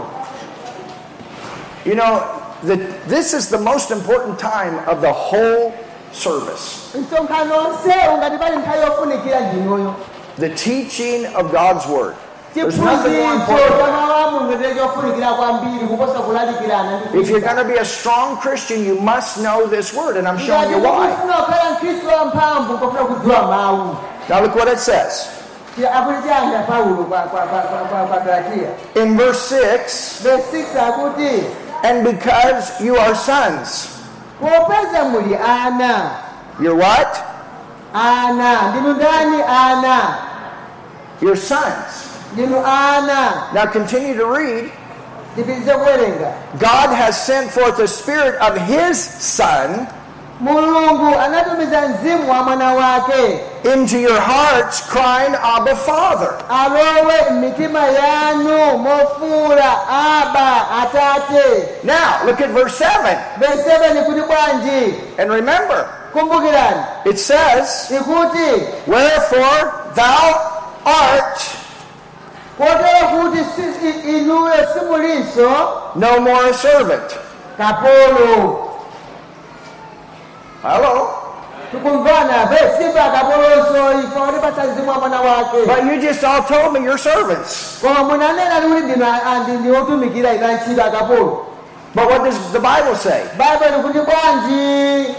You 1.85 1.95
know, 1.95 2.21
the, 2.65 2.76
this 3.07 3.33
is 3.33 3.49
the 3.49 3.59
most 3.59 3.91
important 3.93 4.38
time 4.41 4.79
of 4.88 5.00
the 5.00 5.12
whole 5.12 5.73
service. 6.12 6.91
msonkhano 6.95 7.59
onse 7.59 7.95
ungati 8.15 8.38
pali 8.38 8.57
nthawi 8.57 8.81
yofunikira 8.81 9.41
ndinoyo 9.41 9.95
The 10.41 10.49
teaching 10.50 11.26
of 11.37 11.50
God's 11.53 11.87
Word. 11.87 12.15
There's 12.55 12.79
nothing 12.79 13.12
more 13.23 13.35
important. 13.35 13.79
cha 13.81 13.87
mawu 13.93 14.12
a 14.26 14.31
mulungu 14.31 14.55
ndiye 14.55 14.75
chofunikira 14.75 15.33
kwambiri 15.33 15.87
kuposa 15.87 16.12
kulalikirana 16.19 17.00
ndi 17.11 17.21
If 17.21 17.31
you're 17.31 17.41
going 17.55 17.57
to 17.57 17.65
be 17.65 17.79
a 17.81 17.85
strong 17.85 18.37
Christian, 18.41 18.85
you 18.85 18.95
must 19.00 19.37
know 19.37 19.67
this 19.69 19.95
Word, 19.95 20.17
and 20.17 20.26
I'm 20.29 20.38
showing 20.38 20.71
you 20.71 20.79
why. 20.79 21.09
ukufuna 21.09 21.33
kukhala 21.35 21.71
mkhristu 21.71 22.07
wamphamvu 22.09 22.79
kofuna 22.79 23.05
kudziwa 23.05 23.43
mawu 23.43 23.97
Now 24.29 24.41
look 24.43 24.57
what 24.57 24.69
it 24.73 24.79
says. 24.79 25.29
In 28.95 29.16
verse 29.16 29.40
6, 29.49 30.23
verse 30.23 30.45
6 30.50 30.71
akuti 30.75 31.45
and 31.85 32.04
because 32.04 32.80
you 32.80 32.97
are 32.97 33.14
sons. 33.14 34.02
You're 36.61 36.75
what? 36.75 37.23
ana 37.95 38.62
ndinu 38.73 38.95
ndani 38.95 39.42
ana 39.42 40.18
You're 41.21 41.37
sons. 41.37 42.04
Now 43.54 43.66
continue 43.73 44.14
to 44.16 44.26
read. 44.26 44.71
God 46.59 46.95
has 46.95 47.16
sent 47.26 47.50
forth 47.50 47.76
the 47.76 47.87
Spirit 47.88 48.37
of 48.37 48.56
His 48.56 48.99
Son 48.99 49.87
mulungu 50.40 51.19
anatumiza 51.21 51.81
mzimu 51.88 52.31
wa 52.31 52.43
mwana 52.43 52.73
wake 52.75 53.40
into 53.75 53.97
your 53.99 54.21
hearts, 54.21 54.83
crying, 54.88 55.35
Abba, 55.43 55.76
Father. 55.76 56.35
alowe 56.50 57.31
m'mitima 57.31 57.87
yanu 57.87 58.78
mofuula 58.78 59.88
aba 59.88 60.71
atate 60.83 61.69
Now, 61.85 62.26
look 62.26 62.40
at 62.40 62.50
verse 62.50 62.85
7. 62.85 63.19
verse 63.38 63.62
7 63.62 64.00
ikuti 64.02 64.21
bwanji 64.21 64.95
And 65.19 65.31
remember, 65.31 65.88
kumbukirani 66.12 66.85
it 67.05 67.19
says, 67.19 67.90
ikuti 67.90 68.66
Wherefore 68.87 69.73
thou 69.95 70.35
art 70.85 71.40
kotero 72.59 73.09
kuti 73.09 73.38
si- 73.57 73.88
i- 73.88 74.19
inuyo 74.19 74.69
simulinso 74.75 75.51
no 75.96 76.20
more 76.20 76.51
a 76.51 76.55
servant. 76.55 77.16
kapolo 77.59 77.96
Hello? 78.16 78.53
tikumvana 78.55 78.55
be 78.55 78.55
simba 78.55 78.55
kapolonso 78.55 78.55
ife 78.57 79.75
walipasa 79.75 79.75
mzimu 79.75 79.75
wa 80.16 80.44
mwana 80.44 80.46
wake 85.55 85.66
But 85.66 85.85
you 85.85 86.01
just 86.01 86.25
all 86.25 86.42
told 86.42 86.73
me 86.73 86.81
you're 86.85 86.99
servants. 86.99 87.79
koma 87.83 88.03
munanena 88.05 88.61
kuti 88.61 88.83
ndinu 88.83 89.07
andi 89.27 89.53
ndiotumikira 89.53 90.35
ina 90.35 90.53
ntchito 90.53 90.85
akapolo 90.85 91.47
But 91.95 92.11
what 92.11 92.25
does 92.25 92.38
the 92.53 92.61
Bible 92.61 92.97
say? 92.97 93.23
baibulo 93.38 93.83
kuti 93.83 93.99
bwanji 93.99 95.14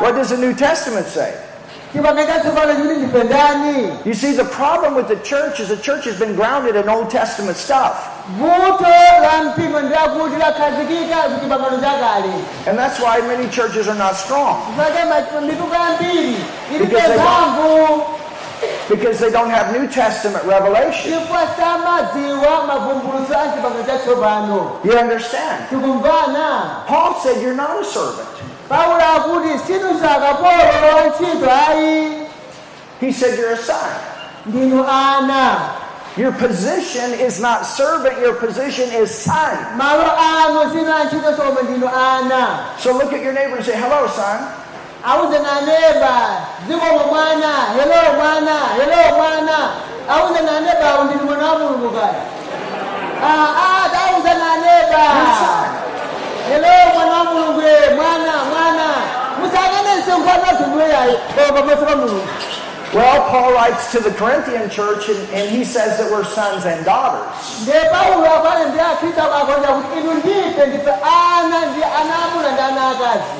What 0.00 0.14
does 0.14 0.28
the 0.30 0.36
New 0.36 0.54
Testament 0.54 1.06
say? 1.06 1.32
Chipanga 1.92 2.26
chatsopano 2.26 2.74
chikuti 2.74 2.94
ndife 2.94 3.24
ndani 3.24 3.92
You 4.04 4.14
see, 4.14 4.32
the 4.36 4.44
problem 4.44 4.94
with 4.94 5.08
the 5.08 5.16
church 5.16 5.60
is 5.60 5.68
the 5.68 5.76
church 5.76 6.04
has 6.04 6.16
been 6.18 6.34
grounded 6.36 6.76
in 6.76 6.88
Old 6.88 7.10
Testament 7.10 7.56
stuff. 7.56 7.96
vuto 8.38 8.84
la 9.22 9.42
mpingo 9.44 9.80
ndilakuti 9.80 10.36
lakhazikika 10.36 11.16
kuchipangano 11.16 11.76
chakale 11.80 12.32
And 12.68 12.78
that's 12.78 13.00
why 13.00 13.20
many 13.28 13.48
churches 13.50 13.88
are 13.88 13.98
not 13.98 14.14
strong. 14.16 14.56
pake 14.76 15.04
mituka 15.46 15.76
yambiri 15.78 16.36
ilibe 16.70 16.84
Because 16.86 17.08
they 17.08 17.16
don't- 17.18 18.02
Because 18.88 19.18
they 19.20 19.30
don't 19.30 19.50
have 19.50 19.72
New 19.78 19.86
Testament 19.88 20.44
revelation. 20.44 21.12
chifukwa 21.12 21.40
samadziwa 21.56 22.66
mavumbulutso 22.66 23.34
a 23.34 23.48
chipangano 23.56 24.80
You 24.84 24.92
understand? 24.98 25.64
Paul 26.86 27.14
said 27.22 27.40
you're 27.42 27.54
not 27.56 27.80
a 27.80 27.84
servant. 27.84 28.28
Paulo 28.70 29.02
akuti 29.16 29.58
sinu 29.66 29.98
sakapolo 29.98 31.10
ntchito 31.10 31.50
ayi 31.68 32.22
He 33.00 33.10
said 33.12 33.36
you're 33.38 33.52
a 33.52 33.56
son. 33.56 33.90
ndinu 34.46 34.84
ana. 34.86 35.72
Your 36.16 36.32
position 36.32 37.12
is 37.16 37.40
not 37.40 37.64
servant, 37.64 38.18
your 38.20 38.34
position 38.34 38.90
is 38.92 39.08
son. 39.10 39.56
malo 39.76 40.04
ano 40.04 40.68
sinu 40.70 40.92
antchito 40.92 41.34
soma 41.36 41.60
ndinu 41.62 41.88
ana. 41.88 42.70
So 42.78 42.92
look 42.92 43.12
at 43.12 43.22
your 43.22 43.32
neighbor 43.32 43.56
and 43.56 43.64
say, 43.64 43.72
Hello, 43.76 44.06
son. 44.08 44.38
auze 45.04 45.38
na 45.40 45.60
neba. 45.64 46.16
Zikomo 46.68 47.06
mwana. 47.08 47.52
Helo 47.74 48.00
mwana. 48.20 48.56
Helo 48.76 49.16
mwana. 49.16 49.58
Auze 50.08 50.42
na 50.42 50.60
neba 50.60 50.90
awu 50.94 51.04
ndinu 51.04 51.24
mwana 51.24 51.52
wa 51.52 51.58
mulungu 51.58 51.90
kale 51.90 52.20
Ah, 53.22 53.48
ah, 53.64 53.88
tauze 53.90 54.28
na 54.34 54.56
neba 54.56 55.02
Your 56.50 56.62
son. 56.62 56.64
helo 56.64 56.94
mwana 56.94 57.12
wa 57.12 57.24
mulungu 57.24 57.60
ye 57.62 57.94
mwana. 57.96 58.32
Mwana 58.50 58.86
musakanense 59.40 60.10
nkhwana 60.18 60.58
tumweyayi 60.58 61.14
koma 61.34 61.48
oh, 61.48 61.52
pamaso 61.62 61.86
pa 61.86 61.96
mulungu 61.96 62.28
Well, 62.92 63.22
Paul 63.30 63.52
writes 63.52 63.92
to 63.92 64.00
the 64.00 64.10
Corinthian 64.10 64.68
church 64.68 65.08
and, 65.08 65.18
and 65.30 65.48
he 65.48 65.62
says 65.64 65.96
that 65.98 66.10
we're 66.10 66.24
sons 66.24 66.64
and 66.66 66.84
daughters. 66.84 67.30
nde 67.62 67.72
paulo 67.92 68.26
apale 68.36 68.64
ndi 68.68 68.80
akhristu 68.80 69.20
akakonza 69.22 69.68
kuti 69.68 69.98
inu 70.00 70.12
ndife 70.14 70.66
ndife 70.66 70.90
ana 70.90 71.66
ndi 71.66 71.82
ana 71.84 72.14
amuna 72.24 72.52
ndi 72.52 72.60
ana 72.60 72.88
akazi 72.88 73.30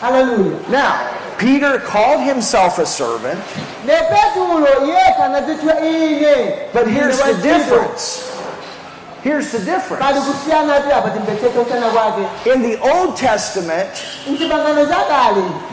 haleluya 0.00 0.58
Now, 0.68 0.92
Peter 1.38 1.78
called 1.80 2.20
himself 2.20 2.78
a 2.78 2.86
servant, 2.86 3.40
ne 3.86 3.92
petulo 4.10 4.86
yekha 4.86 5.24
anadzitchula 5.24 5.80
ine. 5.80 6.54
But 6.72 6.86
here's 6.86 7.18
the 7.22 7.34
difference. 7.42 8.22
Here's 9.22 9.52
the 9.52 9.58
difference. 9.58 10.00
kusiyana 10.00 10.80
ti 10.80 10.92
apa 10.92 11.10
timbetsetse 11.10 11.58
kusiyana 11.58 11.90
kwake. 11.90 12.24
In 12.54 12.62
the 12.62 12.78
Old 12.80 13.16
Testament, 13.16 13.88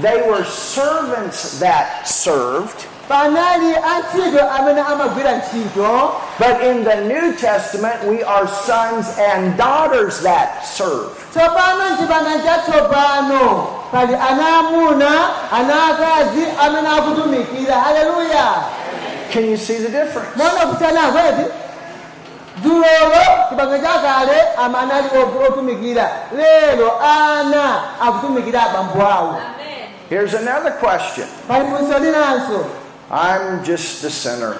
they 0.02 0.22
were 0.28 0.44
servants 0.44 1.60
that 1.60 2.08
served, 2.08 2.86
panali 3.08 3.74
antchito 3.74 4.44
amene 4.52 4.82
amagwira 4.82 5.40
ntchito. 5.40 6.20
But 6.38 6.62
in 6.62 6.84
the 6.84 7.08
New 7.08 7.36
Testament, 7.38 8.04
we 8.04 8.22
are 8.24 8.48
sons 8.48 9.08
and 9.18 9.58
daughters 9.58 10.22
that 10.22 10.66
serve. 10.66 11.16
tsopano 11.32 11.96
mchipangano 11.96 12.44
chatsopano 12.44 13.68
pali 13.92 14.16
ana 14.16 14.60
amuna 14.60 15.12
ana 15.52 15.86
akazi 15.88 16.44
amene 16.60 16.88
akutumikira. 16.88 17.76
Haleluya. 17.76 18.64
Can 19.32 19.46
you 19.46 19.58
see 19.58 19.78
the 19.78 19.90
difference? 19.90 20.36
Mona 22.64 22.88
kusiyana 22.88 23.10
kweti 23.10 23.50
dzulolo 23.50 23.50
chipangano 23.50 23.84
chakale 23.84 24.42
ama 24.58 24.80
anali 24.80 25.08
otu- 25.08 25.44
otumikira 25.48 26.10
lero 26.36 26.92
ana 27.02 27.82
akutumikira 28.02 28.64
abambo 28.64 29.02
awo 29.08 29.36
Here's 30.10 30.34
another 30.34 30.72
question. 30.72 31.28
pali 31.48 31.66
funso 31.66 32.00
linanso 32.00 32.66
I'm 33.12 33.64
just 33.64 34.04
a 34.04 34.10
sinner. 34.10 34.56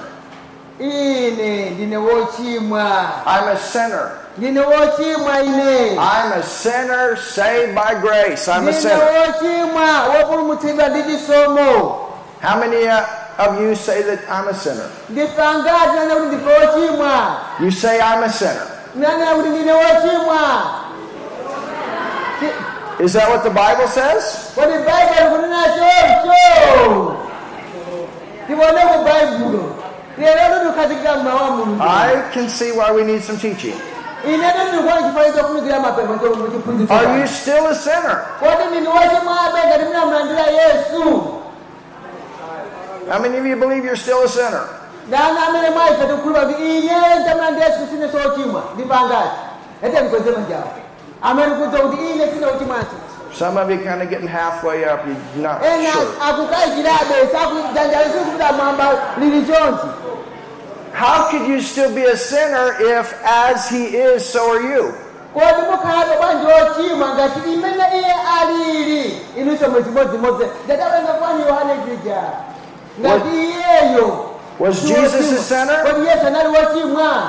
ine 0.80 1.70
ndine 1.70 1.98
wochimwa 1.98 3.10
I'm 3.26 3.48
a 3.48 3.58
sinner. 3.58 4.12
ndine 4.38 4.60
wochimwa 4.60 5.42
ine 5.44 5.96
I'm 5.96 6.32
a 6.34 6.44
sinner 6.44 7.16
saved 7.18 7.76
by 7.76 7.96
grace. 8.02 8.48
I'm 8.48 8.68
a 8.68 8.74
sinner. 8.74 9.00
wochimwa 9.00 10.04
wopulumutsidwa 10.20 10.88
ndi 10.90 11.04
chisomo 11.04 12.04
How 12.44 12.60
many 12.60 12.88
uh, 12.88 13.00
of 13.38 13.62
you 13.62 13.76
say 13.76 14.02
that 14.04 14.20
I'm 14.30 14.48
a 14.48 14.54
sinner? 14.54 14.90
ndife 15.10 15.42
angati 15.42 15.96
nane 15.96 16.14
kuti 16.16 16.36
ndife 16.36 16.50
wochimwa 16.60 17.38
You 17.60 17.72
say 17.72 18.00
I'm 18.00 18.24
a 18.24 18.30
sinner. 18.30 18.68
nanena 18.96 19.36
kuti 19.36 19.50
ndine 19.50 19.72
wochimwa 19.74 20.40
Ti- 22.40 23.04
Is 23.04 23.14
that 23.14 23.30
what 23.30 23.44
the 23.44 23.50
Bible 23.50 23.88
says? 23.88 24.52
kodi 24.56 24.74
baibulo 24.74 25.30
kunena 25.32 25.64
choncho 25.64 27.18
tione 28.48 28.82
ku 28.82 29.04
baibulo 29.04 29.76
lero 30.18 30.60
tikukhazikika 30.60 31.16
mmawa 31.16 31.52
mulungu 31.52 31.84
I 31.84 32.22
can 32.34 32.50
see 32.50 32.72
why 32.72 32.92
we 32.92 33.04
need 33.04 33.22
some 33.24 33.38
teaching. 33.38 33.76
ineto 34.26 34.64
ndikuona 34.70 34.98
chifukwa 35.04 35.32
chofunikira 35.32 35.80
mapepo 35.80 36.14
Are 36.94 37.20
you 37.20 37.28
still 37.28 37.68
a 37.68 37.76
sinner? 37.76 38.18
kodi 38.40 38.64
ndine 38.72 38.88
wochimwabe 38.90 39.60
ngati 39.68 39.86
mnamulandira 39.90 40.42
yesu 40.48 41.34
How 43.10 43.20
many 43.22 43.38
of 43.38 43.46
you 43.46 43.56
believe 43.56 43.84
you're 43.86 43.96
still 43.96 44.24
a 44.24 44.28
sinner? 44.28 44.68
ndani 45.08 45.38
amene 45.48 45.70
mwaife 45.70 46.06
tikukhulupirira 46.08 46.46
kuti 46.48 46.78
ine 46.80 47.16
ntamulandira 47.22 47.66
yesu 47.66 47.80
sine 47.92 48.12
sochimwa 48.12 48.64
ndipangati 48.74 49.30
ete 49.84 50.02
ndikweze 50.02 50.32
manjawo 50.32 50.72
amene 51.22 51.56
kudza 51.56 51.78
kuti 51.80 51.98
ine 52.14 52.28
sine 52.34 52.46
uchimwanso 52.46 52.96
Some 53.34 53.58
of 53.62 53.70
you 53.70 53.78
kind 53.78 54.02
of 54.02 54.10
getting 54.10 54.28
halfway 54.28 54.84
up. 54.86 55.00
You're 55.06 55.44
not 55.44 55.62
sure. 55.62 56.08
akukayikirabe 56.30 57.16
sakujanjalo 57.32 58.06
sikukuda 58.06 58.52
mwamba 58.52 58.86
lili 59.20 59.46
chonchi 59.46 59.88
How 61.00 61.30
could 61.30 61.48
you 61.48 61.62
still 61.62 61.94
be 61.96 62.04
a 62.06 62.18
sinner 62.18 62.76
if, 63.00 63.14
as 63.24 63.70
He 63.70 63.84
is, 63.98 64.26
so 64.34 64.52
are 64.52 64.62
you? 64.62 64.94
Kodi 73.02 73.30
mukhalabe 73.30 73.38
bwanji 73.38 73.38
ochimwa 73.38 73.38
ngati 73.38 73.38
imene 73.38 73.56
iye 73.58 73.78
alili 73.78 73.98
inunso 73.98 74.48
mwe 74.48 74.48
chimodzimodzi 74.48 74.48
ndatapenga 74.48 74.48
kwani 74.48 74.48
yohane 74.48 74.48
jija 74.48 74.58
ngati 74.58 74.58
iyeyo 74.58 74.58
Was 74.60 74.82
Jesus 74.82 75.14
a 75.14 75.18
wochimwa. 75.18 75.44
sinner? 75.44 75.84
kodi 75.84 76.08
yesu 76.08 76.28
anali 76.28 76.50
wochimwa 76.50 77.24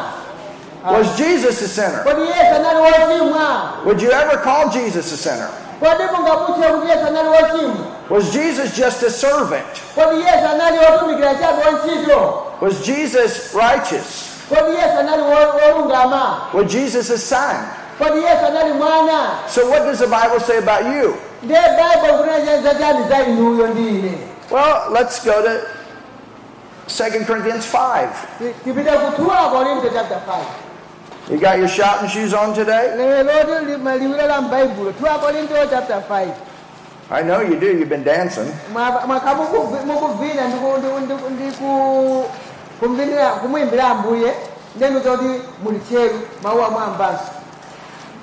Was 0.85 1.17
Jesus 1.17 1.63
a 1.63 1.69
sinner? 1.69 2.05
kodi 2.05 2.21
yesu 2.23 2.55
anali 2.57 2.81
wochimwa 2.81 3.47
Would 3.85 4.03
you 4.03 4.11
ever 4.11 4.39
call 4.43 4.69
Jesus 4.71 5.13
a 5.13 5.17
sinner? 5.17 5.49
kodi 5.81 6.03
mungamutchule 6.17 6.69
kuti 6.69 6.89
yesu 6.89 7.07
anali 7.07 7.29
wochimwa 7.29 7.87
Was 8.11 8.25
Jesus 8.33 8.77
just 8.77 9.03
a 9.03 9.11
servant? 9.11 9.73
kodi 9.95 10.17
yesu 10.21 10.47
anali 10.53 10.79
wotumikira 10.79 11.35
chabe 11.35 11.63
wantchito 11.65 12.43
Was 12.61 12.75
Jesus 12.87 13.55
righteous? 13.55 14.09
kodi 14.49 14.77
yesu 14.77 14.99
anali 15.01 15.23
wo- 15.23 15.55
wolungama 15.61 16.39
Was 16.55 16.67
Jesus 16.67 17.11
a 17.11 17.19
son? 17.19 17.57
kodi 17.99 18.23
yesu 18.23 18.47
anali 18.47 18.73
mwana 18.73 19.19
So 19.49 19.61
what 19.71 19.83
does 19.85 19.99
the 19.99 20.07
Bible 20.07 20.41
say 20.47 20.59
about 20.59 20.85
you? 20.95 21.15
Ndiye 24.51 24.75
baibulo 24.75 24.89
kunena 24.89 24.89
chani 24.89 24.89
za 24.89 24.89
inuyo 24.89 24.89
ndi 24.89 24.89
ine 24.89 24.89
Well, 24.89 24.91
let's 24.93 25.25
go 25.25 25.43
to 25.43 25.61
2 26.89 27.27
Corinthians 27.27 27.67
5. 27.67 28.09
Ti- 28.39 28.55
tipite 28.65 28.91
ku 28.91 29.23
2 29.23 29.51
Korinto 29.51 29.89
chapter 29.93 30.21
5 30.27 30.45
You 31.31 31.39
got 31.39 31.59
your 31.59 31.69
shouting 31.69 32.09
shoes 32.09 32.33
on 32.33 32.55
today? 32.55 32.97
lero 32.97 33.61
liwiro 33.99 34.27
la 34.27 34.41
mbaibulo 34.41 34.91
2 34.93 35.19
Korinto 35.19 35.55
chapter 35.71 36.03
5 36.09 36.29
I 37.11 37.23
know 37.23 37.41
you 37.41 37.57
do. 37.61 37.67
You've 37.67 37.89
been 37.89 38.05
dancing. 38.05 38.53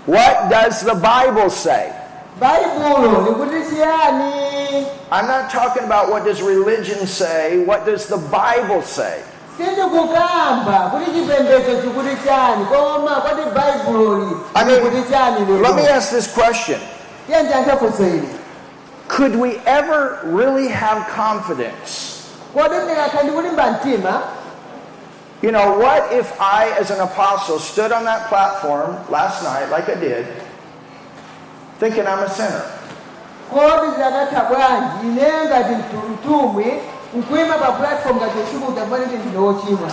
What 0.06 0.50
does 0.50 0.82
the 0.82 0.94
Bible 0.94 1.50
say? 1.50 1.92
Baibulo 2.40 3.22
likuti 3.28 3.76
chiyani 3.76 4.86
I'm 5.12 5.28
not 5.28 5.50
talking 5.52 5.84
about 5.84 6.10
what 6.10 6.26
does 6.26 6.42
religion 6.42 7.06
say. 7.08 7.64
What 7.64 7.86
does 7.86 8.08
the 8.08 8.18
Bible 8.18 8.82
say? 8.82 9.22
sindikukamba 9.58 10.90
kuti 10.92 11.12
chipembedzo 11.12 11.82
chikuti 11.82 12.16
chani 12.28 12.66
koma 12.66 13.22
kodi 13.22 13.42
baibuloli 13.56 14.36
I 14.56 14.64
mean, 14.66 14.80
likuti 14.84 15.04
chani 15.12 15.46
lero 15.48 15.62
Let 15.62 15.76
me 15.76 15.88
ask 15.88 16.12
this 16.12 16.28
question. 16.34 16.80
tiye 17.28 17.44
ndiyankhefunso 17.44 18.04
ili 18.08 18.30
Could 19.08 19.36
we 19.36 19.62
ever 19.66 20.20
really 20.24 20.68
have 20.68 21.06
confidence? 21.16 22.12
kodi 22.54 22.76
ndikakha 22.86 23.24
ndikulimba 23.24 23.72
mtima 23.72 24.22
You 25.42 25.52
know, 25.52 25.78
what 25.80 26.12
if 26.14 26.32
I, 26.42 26.72
as 26.80 26.90
an 26.92 27.00
apostle, 27.02 27.60
stood 27.60 27.92
on 27.92 28.04
that 28.06 28.30
platform 28.30 28.96
last 29.12 29.44
night, 29.44 29.70
like 29.70 29.90
I 29.92 29.96
did, 30.00 30.26
thinking 31.80 32.04
I'm 32.08 32.20
a 32.20 32.30
sinner? 32.30 32.62
kodi 33.54 33.92
zidakatha 33.92 34.42
bwanji 34.50 35.08
ine 35.08 35.32
ngati 35.46 35.74
mtu- 35.76 36.10
mtumwi 36.14 36.66
nkuima 37.14 37.54
pa 37.54 37.72
platform 37.72 38.18
ngati 38.18 38.34
usiku 38.40 38.72
utabwani 38.72 39.06
kuti 39.06 39.18
ndine 39.18 39.38
wochimwa 39.38 39.90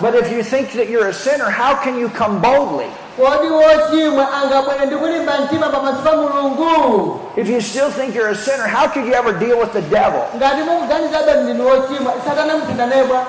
But 0.00 0.14
if 0.14 0.32
you 0.32 0.42
think 0.42 0.72
that 0.72 0.88
you're 0.90 1.06
a 1.08 1.12
sinner, 1.14 1.48
how 1.48 1.74
can 1.76 1.96
you 1.96 2.08
come 2.08 2.40
boldly? 2.40 2.90
Kodi 3.20 3.48
wochimwa 3.48 4.32
angabwere 4.32 4.86
ndikulimba 4.86 5.32
mtima 5.44 5.68
pamaso 5.68 5.98
pa 6.02 6.12
mulungu 6.16 7.20
If 7.36 7.48
you 7.48 7.60
still 7.60 7.90
think 7.90 8.14
you're 8.14 8.30
a 8.30 8.34
sinner, 8.34 8.66
how 8.68 8.88
could 8.88 9.06
you 9.06 9.14
ever 9.14 9.32
deal 9.38 9.58
with 9.58 9.72
the 9.72 9.82
devil? 9.82 10.22
ngati 10.36 10.62
mukuganizabe 10.62 11.32
ndinu 11.42 11.66
wochimwa 11.66 12.12
satana 12.28 12.56
mthindanebwa 12.56 13.24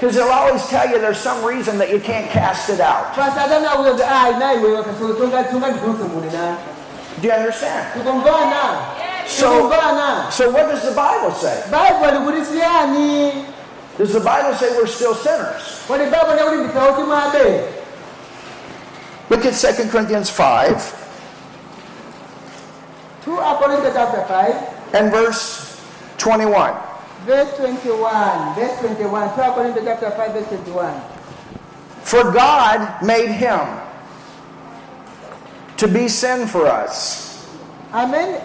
Because 0.00 0.16
they'll 0.18 0.32
always 0.32 0.66
tell 0.68 0.90
you 0.90 0.98
there's 0.98 1.18
some 1.20 1.44
reason 1.46 1.78
that 1.78 1.88
you 1.90 2.00
can't 2.00 2.28
cast 2.30 2.68
it 2.68 2.80
out. 2.80 3.14
pa 3.16 3.30
satana 3.30 3.72
akuyoza 3.72 4.22
ayi 4.22 4.34
naiwewe 4.38 4.82
kasungatsungatikuuse 4.82 6.02
muli 6.14 6.30
nani 6.36 6.56
Do 7.22 7.28
you 7.28 7.34
understand? 7.34 7.86
So, 9.26 9.70
so 10.30 10.50
what 10.50 10.68
does 10.70 10.82
the 10.82 10.94
Bible 10.94 11.30
say? 11.32 11.62
baibulo 11.70 12.10
likuti 12.10 12.44
siyani 12.44 13.32
Does 13.98 14.12
the 14.12 14.20
Bible 14.20 14.54
say 14.58 14.68
we're 14.76 14.86
still 14.86 15.14
sinners? 15.14 15.62
kodi 15.88 16.04
baibulo 16.04 16.34
likuti 16.36 16.56
ndife 16.64 16.78
wochimwabe 16.78 17.64
Look 19.30 19.44
at 19.46 19.54
2 19.54 19.88
Corinthians 19.88 20.28
5 20.30 20.98
2 23.24 23.36
Corinthians 23.36 23.94
chapter 23.94 24.24
5 24.26 24.94
and 24.94 25.10
verse 25.10 25.80
21. 26.18 26.74
verse 27.24 27.56
21 27.56 28.54
verse 28.54 28.78
21 28.80 29.34
2 29.34 29.52
Corinthians 29.54 29.86
chapter 29.86 30.10
5 30.10 30.32
verse 30.32 30.48
21 30.48 31.02
For 32.02 32.32
God 32.32 33.02
made 33.02 33.30
him 33.30 33.60
to 35.78 35.88
be 35.88 36.08
sin 36.08 36.46
for 36.46 36.66
us. 36.66 37.48
amen 37.94 38.40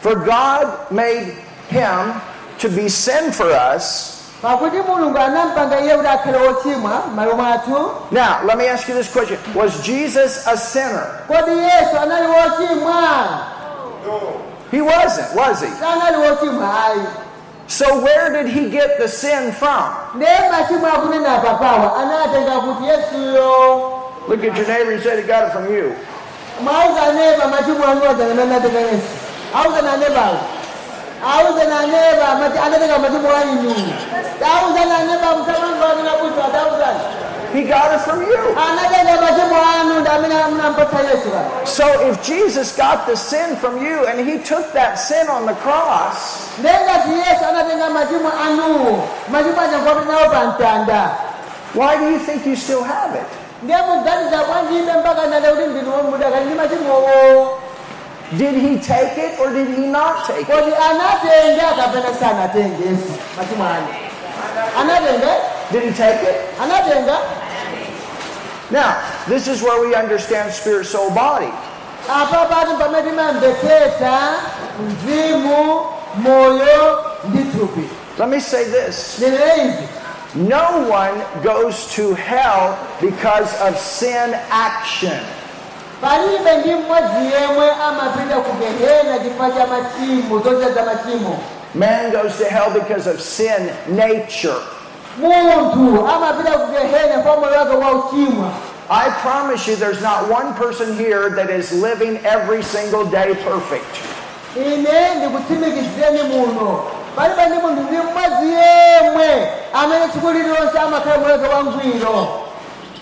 For 0.00 0.16
God 0.16 0.90
made 0.90 1.34
him 1.68 2.20
to 2.58 2.68
be 2.68 2.88
sin 2.88 3.32
for 3.32 3.50
us. 3.50 4.21
Pakuti 4.42 4.76
mulungu 4.76 5.18
anampanga 5.18 5.80
iye 5.80 5.94
kuti 5.96 6.08
akhale 6.08 6.38
wochimwa 6.38 7.02
m'malo 7.12 7.36
mwathu 7.36 7.90
Now, 8.10 8.40
let 8.44 8.58
me 8.58 8.68
ask 8.68 8.88
you 8.88 8.94
this 8.94 9.12
question 9.12 9.38
Was 9.54 9.82
Jesus 9.86 10.46
a 10.46 10.56
sinner? 10.56 11.06
kodi 11.28 11.50
yesu 11.58 11.96
anali 12.02 12.26
wochimwa 12.26 13.02
He 14.70 14.80
wasn't, 14.80 15.34
was 15.36 15.60
he? 15.60 15.68
sanali 15.80 16.16
wochimwa 16.16 16.84
ayi 16.86 17.02
So, 17.68 18.00
where 18.02 18.30
did 18.42 18.52
he 18.52 18.68
get 18.70 18.98
the 18.98 19.08
sin 19.08 19.52
from? 19.52 19.84
ndiye 20.14 20.38
machimwa 20.50 20.92
akunena 20.94 21.38
papawa 21.38 21.96
anatenga 22.02 22.60
kuti 22.60 22.84
yesuyo 22.84 23.92
Look 24.28 24.44
at 24.44 24.56
your 24.56 24.66
neighbor 24.68 24.92
and 24.92 25.02
say, 25.02 25.16
He 25.20 25.26
got 25.26 25.48
it 25.48 25.52
from 25.52 25.66
you. 25.74 25.94
Mwauza 31.26 31.64
neba 31.64 31.64
machimwa 31.64 31.64
anu 31.64 31.64
atanena 31.64 31.64
anatenga 31.64 31.64
yesu 31.64 31.64
auza 31.64 31.64
na 31.64 31.64
nebawo 31.64 31.64
auza 31.64 31.64
na 31.64 31.86
neba 31.86 32.34
mati 32.40 32.58
anatenga 32.58 32.98
machimwa 32.98 33.38
ainu 33.38 33.74
auza 34.54 34.84
na 34.84 34.98
neba 34.98 35.28
msamangu 35.36 35.84
amina 35.92 36.10
kusa 36.10 36.44
adauzani 36.44 37.00
He 37.52 37.62
got 37.64 37.92
it 37.94 38.00
from 38.00 38.22
you. 38.22 38.38
anatenga 38.70 39.20
machimwa 39.20 39.58
anu 39.80 40.00
ndamina 40.00 40.48
mnampata 40.48 40.96
yesu 41.10 41.28
bana 41.28 41.66
So, 41.66 41.84
if 42.08 42.22
Jesus 42.22 42.76
got 42.76 43.06
the 43.06 43.16
sin 43.16 43.56
from 43.56 43.84
you 43.86 44.06
and 44.06 44.20
he 44.28 44.38
took 44.38 44.72
that 44.72 44.98
sin 44.98 45.28
on 45.28 45.46
the 45.46 45.54
cross, 45.54 46.48
ndengati 46.58 47.12
yesu 47.12 47.44
anatenga 47.48 47.90
machimwa 47.90 48.32
anu 48.46 49.02
machimwa 49.28 49.62
achakwati 49.64 50.08
nawo 50.08 50.30
pa 50.30 50.44
mtanda 50.46 51.10
why 51.74 51.96
do 51.96 52.10
you 52.10 52.18
think 52.18 52.46
you 52.46 52.56
still 52.56 52.82
have 52.84 53.14
it? 53.18 53.26
Did 58.38 58.54
he 58.54 58.78
take 58.78 59.18
it 59.18 59.38
or 59.38 59.52
did 59.52 59.68
he 59.68 59.86
not 59.86 60.26
take 60.26 60.48
it? 60.48 60.48
kodi 60.48 60.72
anatenga 60.72 61.74
kapena 61.76 62.14
sanatenge 62.14 62.84
yesu 62.86 63.12
machimwa 63.36 63.70
anu 63.76 63.86
anatenga 64.80 65.32
Did 65.72 65.82
he 65.84 65.92
take 65.92 66.20
it? 66.22 66.36
Now, 68.70 68.96
this 69.28 69.48
is 69.48 69.62
where 69.62 69.80
we 69.86 69.94
understand 69.94 70.52
spirit, 70.52 70.86
soul, 70.86 71.10
body. 71.10 71.52
apa 72.08 72.46
pati 72.50 72.72
pamene 72.80 73.02
timamvetsetsa 73.10 74.34
mzimu 74.80 75.86
moyo 76.16 77.04
ndi 77.24 77.44
thupi 77.52 77.88
Let 78.18 78.28
me 78.28 78.40
say 78.40 78.64
this 78.64 79.20
no 80.34 80.88
one 80.88 81.22
goes 81.42 81.86
to 81.94 82.14
hell 82.14 82.76
because 83.00 83.52
of 83.60 83.78
sin 83.78 84.34
action. 84.50 85.20
Palibe 86.02 86.50
yemwe 87.34 87.66
amapita 87.88 88.36
ku 88.36 88.52
gehena 88.60 89.18
chifukwa 89.18 89.50
cha 89.50 89.66
machimo 89.66 90.40
machimo 90.84 91.38
Man 91.74 92.10
goes 92.12 92.36
to 92.36 92.44
hell 92.44 92.70
because 92.70 93.06
of 93.06 93.20
sin 93.20 93.70
nature. 93.88 94.60
munthu 95.18 96.06
amapita 96.08 96.50
ku 96.58 96.72
gehena 96.72 97.22
kwa 97.22 97.36
moyo 97.36 97.58
wake 97.58 97.76
wauchimwa 97.76 98.50
I 98.90 99.08
promise 99.22 99.66
you, 99.70 99.76
there's 99.76 100.02
not 100.02 100.28
one 100.28 100.52
person 100.54 100.96
here 100.98 101.30
that 101.30 101.48
is 101.50 101.72
living 101.72 102.18
every 102.26 102.62
single 102.62 103.04
day 103.04 103.34
perfect. 103.34 103.92
ine 104.56 105.14
ndikutsimikizireni 105.16 106.22
muno 106.22 106.82
palibe 107.16 107.46
ndi 107.46 107.58
munthu 107.58 107.82
ndi 107.82 107.96
mmodzi 107.96 108.52
yemwe 108.52 109.48
amene 109.72 110.08
tsiku 110.08 110.30
lililonse 110.30 110.78
amakhala 110.78 111.18
moyo 111.18 111.50
wangwiro 111.54 112.41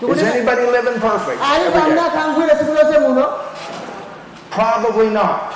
Is 0.01 0.23
anybody 0.23 0.61
living 0.65 0.99
perfect? 0.99 1.39
every 1.41 1.93
day? 1.93 2.01
akhangwire 2.01 2.55
tsiku 2.55 2.73
lonse 2.73 2.99
muno 2.99 3.27
Probably 4.49 5.09
not. 5.09 5.53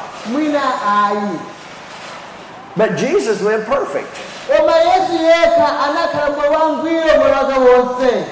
But 2.77 2.95
Jesus 2.97 3.41
lived 3.41 3.65
perfect. 3.67 4.07
koma 4.47 4.71
yesu 4.77 5.13
yekha 5.23 5.79
anakhala 5.79 6.35
moyo 6.37 6.51
wangwiro 6.51 7.15
moyo 7.17 7.33
wake 7.33 7.59
wonse 7.59 8.25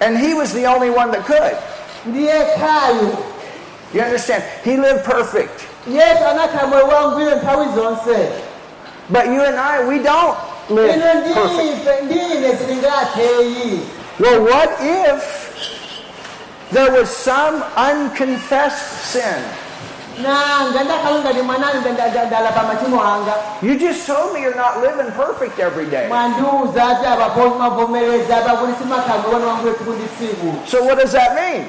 And 0.00 0.16
he 0.18 0.34
was 0.34 0.52
the 0.54 0.66
only 0.66 0.90
one 0.90 1.10
that 1.10 1.24
could. 1.26 1.56
You 3.92 4.00
understand? 4.00 4.44
He 4.64 4.76
lived 4.76 5.04
perfect. 5.04 5.66
yesu 5.90 6.24
anakhala 6.24 6.66
moyo 6.66 6.86
wangwiro 6.86 7.36
nthawi 7.36 7.66
zonse 7.74 8.28
But 9.10 9.26
you 9.26 9.40
and 9.42 9.56
I, 9.58 9.84
we 9.88 9.98
don't 9.98 10.36
live 10.70 11.34
perfect. 11.34 11.82
ndife 11.82 12.00
ndine 12.02 12.56
silingatheyi 12.58 13.80
Well, 14.20 14.40
what 14.42 14.70
if 14.80 15.47
there 16.72 16.90
was 16.92 17.08
some 17.08 17.62
unconfessed 17.76 19.12
sin? 19.12 19.42
You 23.62 23.78
just 23.78 24.06
told 24.06 24.34
me 24.34 24.40
you're 24.42 24.54
not 24.56 24.80
living 24.80 25.12
perfect 25.12 25.58
every 25.60 25.86
day. 25.86 26.08
mwandiuza 26.08 26.84
ati 26.88 27.06
apapo 27.06 27.48
mavomereza 27.58 28.36
apakuti 28.36 28.72
simakhala 28.82 29.22
moyo 29.32 29.46
wangwiro 29.46 29.74
tsiku 29.76 29.92
ndi 29.92 30.04
tsiku 30.16 30.54
So 30.66 30.84
what 30.84 30.98
does 30.98 31.12
that 31.12 31.34
mean? 31.34 31.64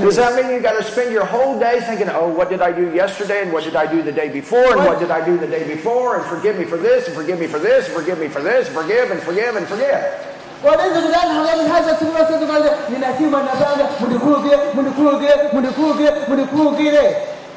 Does 0.00 0.16
that 0.16 0.34
mean 0.34 0.50
you 0.54 0.60
got 0.60 0.76
to 0.78 0.82
spend 0.84 1.12
your 1.12 1.24
whole 1.26 1.58
day 1.58 1.80
thinking, 1.80 2.08
oh, 2.10 2.28
what 2.38 2.48
did 2.50 2.62
I 2.62 2.72
do 2.72 2.90
yesterday, 2.96 3.42
and 3.42 3.52
what 3.52 3.64
did 3.64 3.76
I 3.76 3.86
do 3.86 4.02
the 4.02 4.12
day 4.12 4.28
before, 4.28 4.72
and 4.76 4.84
what 4.86 4.98
did 4.98 5.10
I 5.10 5.24
do 5.24 5.38
the 5.38 5.46
day 5.46 5.64
before, 5.74 6.16
and 6.16 6.24
forgive 6.26 6.58
me 6.58 6.64
for 6.64 6.78
this, 6.78 7.06
and 7.06 7.14
forgive 7.16 7.38
me 7.38 7.46
for 7.46 7.60
this, 7.60 7.86
and 7.86 7.94
forgive 7.94 8.18
me 8.18 8.28
for 8.28 8.42
this, 8.42 8.66
and 8.66 8.74
forgive 8.76 9.10
and 9.12 9.22
forgive 9.22 9.54
and 9.56 9.66
forgive? 9.68 10.04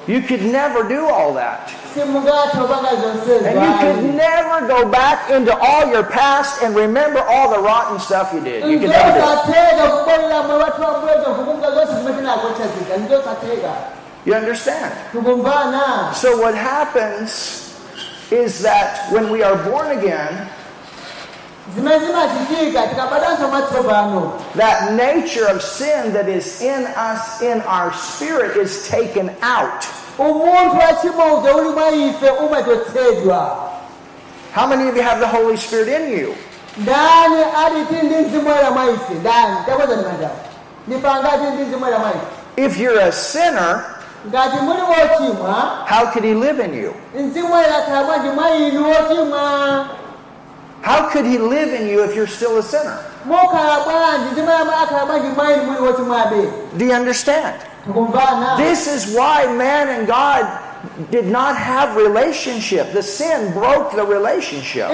You 0.07 0.21
could 0.21 0.41
never 0.43 0.83
do 0.83 1.07
all 1.07 1.33
that. 1.33 1.71
simungatha 1.93 2.57
kupanga 2.59 2.89
zonsezo 2.95 3.45
And 3.47 3.55
you 3.55 3.73
could 3.79 4.15
never 4.15 4.67
go 4.67 4.91
back 4.91 5.29
into 5.29 5.55
all 5.55 5.87
your 5.91 6.03
past 6.03 6.61
and 6.63 6.75
remember 6.75 7.19
all 7.19 7.49
the 7.55 7.59
rotten 7.59 7.99
stuff 7.99 8.33
you 8.33 8.41
did. 8.41 8.63
You 8.69 8.79
could 8.79 8.89
never 8.89 9.11
do 9.11 9.17
it. 9.17 9.23
ndosatheka 9.23 9.87
kubwerera 9.89 10.43
mwe 10.43 10.55
wathu 10.57 10.81
wambwezo 10.81 11.23
kukumbuka 11.35 11.71
zonse 11.71 11.93
zimene 11.93 12.17
tinakochazika 12.17 12.97
ndosatheka 12.97 13.69
You 14.25 14.35
understand? 14.35 14.91
So 16.15 16.37
what 16.37 16.55
happens 16.55 17.31
is 18.31 18.61
that 18.63 19.11
when 19.11 19.29
we 19.29 19.43
are 19.43 19.55
born 19.57 19.91
again, 19.97 20.47
that 24.55 24.93
nature 24.95 25.47
of 25.47 25.61
sin 25.61 26.13
that 26.13 26.27
is 26.29 26.61
in 26.61 26.85
us, 26.95 27.41
in 27.41 27.61
our 27.61 27.93
spirit, 27.93 28.57
is 28.57 28.87
taken 28.87 29.29
out. 29.41 29.83
umunthu 30.19 30.77
wachimo 30.77 31.37
uja 31.37 31.55
uli 31.55 31.69
mwa 31.69 31.89
ife 31.91 32.29
umachotsedwa 32.29 33.69
How 34.55 34.67
many 34.67 34.87
of 34.89 34.95
you 34.95 35.01
have 35.01 35.19
the 35.19 35.27
Holy 35.27 35.57
Spirit 35.57 35.87
in 35.87 36.11
you? 36.19 36.35
ndani 36.77 37.43
aliti 37.65 38.05
ndi 38.05 38.15
mzimu 38.15 38.49
woyera 38.49 38.71
mwa 38.71 38.85
ife? 38.91 39.13
Ndani? 39.13 39.55
Takweza 39.65 39.95
ndi 39.95 40.05
manjawo 40.05 40.35
ndipangati 40.87 41.43
ndi 41.55 41.63
mzimu 41.63 41.83
woyera 41.83 41.99
mwa 41.99 42.09
ife? 42.09 42.65
If 42.65 42.77
you're 42.79 43.01
a 43.07 43.11
sinner, 43.11 43.83
ngati 44.27 44.57
muli 44.57 44.81
wochimwa 44.81 45.53
how 45.89 46.05
could 46.11 46.25
He 46.25 46.33
live 46.33 46.65
in 46.65 46.73
you? 46.83 46.93
mzimu 47.15 47.53
woyera 47.53 47.77
akhala 47.77 48.03
bwanji 48.03 48.29
mwa 48.29 48.49
inu 48.49 48.89
wochimwa 48.89 49.85
How 50.85 51.02
could 51.13 51.25
He 51.25 51.37
live 51.37 51.69
in 51.73 51.87
you 51.87 52.03
if 52.03 52.15
you're 52.15 52.27
still 52.27 52.57
a 52.57 52.63
sinner? 52.63 52.97
Do 56.77 56.85
you 56.85 56.93
understand? 56.93 57.55
This 58.57 58.87
is 58.87 59.15
why 59.15 59.45
man 59.55 59.87
and 59.89 60.07
God 60.07 60.43
did 61.11 61.25
not 61.25 61.55
have 61.55 61.95
relationship. 61.95 62.91
The 62.93 63.01
sin 63.03 63.53
broke 63.53 63.91
the 63.95 64.03
relationship. 64.05 64.89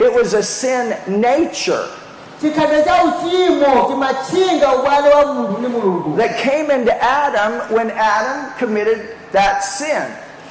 It 0.00 0.12
was 0.14 0.34
a 0.34 0.42
sin 0.42 0.94
nature 1.08 1.86
that 6.16 6.38
came 6.38 6.70
into 6.70 6.92
Adam 7.02 7.52
when 7.74 7.90
Adam 7.90 8.52
committed 8.58 9.16
that 9.32 9.60
sin. 9.64 10.02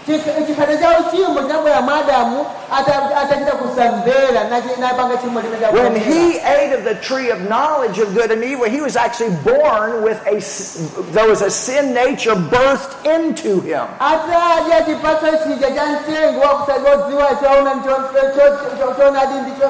Chik- 0.07 0.47
chikhate 0.47 0.77
cha 0.79 0.99
uchimo 0.99 1.41
chinabwera 1.41 1.81
mwa 1.81 1.95
adamu 1.99 2.45
ata- 2.71 3.17
atachita 3.17 3.51
kusamvera 3.51 4.43
nachi- 4.49 4.79
napanga 4.79 5.17
chimo 5.17 5.41
limene 5.41 5.67
When 5.73 5.95
he 5.95 6.39
ate 6.39 6.73
of 6.73 6.83
the 6.83 6.95
tree 6.95 7.29
of 7.29 7.39
knowledge 7.47 7.99
of 7.99 8.13
good 8.15 8.31
and 8.31 8.43
evil, 8.43 8.65
he 8.65 8.81
was 8.81 8.95
actually 8.97 9.35
born 9.43 10.01
with 10.03 10.17
a, 10.25 10.41
there 11.13 11.27
was 11.29 11.41
a 11.43 11.51
sin 11.51 11.93
nature 11.93 12.33
birthed 12.35 12.95
into 13.05 13.61
him. 13.61 13.85
atadya 13.99 14.85
chipatso 14.85 15.27
chija 15.43 15.71
cha 15.75 15.85
mtengo 15.85 16.39
wa 16.41 16.49
kusadziwa 16.49 16.97
kudziwa 16.97 17.35
choona 17.35 17.71
choonadi 18.97 19.33
ndicho 19.33 19.69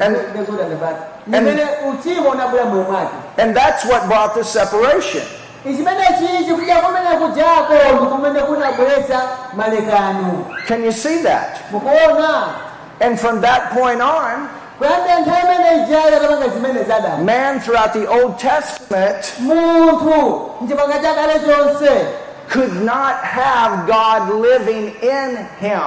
And- 0.00 0.16
ndikuda 0.34 0.64
ndipata 0.64 0.96
ndimene 1.26 1.66
uchimo 1.90 2.30
unabwera 2.30 2.64
moyo 2.66 2.82
mwake 2.82 3.14
And 3.42 3.56
that's 3.56 3.84
what 3.84 4.06
brought 4.08 4.34
the 4.34 4.44
separation. 4.44 5.22
Ichimene 5.64 6.06
chichi 6.18 6.52
kudya 6.54 6.76
kumene 6.76 7.16
kujako 7.16 7.74
ndi 7.96 8.06
kumene 8.06 8.40
kunabweretsa 8.40 9.20
malekano 9.54 10.46
Can 10.68 10.84
you 10.84 10.92
see 10.92 11.22
that? 11.22 11.60
mukuona 11.72 12.54
And 13.00 13.18
from 13.18 13.40
that 13.40 13.70
point 13.72 14.00
on, 14.00 14.48
kuyambira 14.78 15.18
nthawi 15.20 15.40
imene 15.56 15.84
ijayo 15.84 16.16
atapanga 16.16 16.48
zimene 16.48 16.82
zadamu 16.84 17.24
man 17.24 17.60
throughout 17.60 17.92
the 17.92 18.06
Old 18.08 18.38
Testament 18.38 19.32
munthu 19.38 20.50
mchipanga 20.60 20.98
chakale 20.98 21.38
chonse 21.46 22.06
could 22.48 22.74
not 22.82 23.14
have 23.24 23.86
God 23.86 24.34
living 24.34 24.92
in 25.02 25.36
him. 25.60 25.80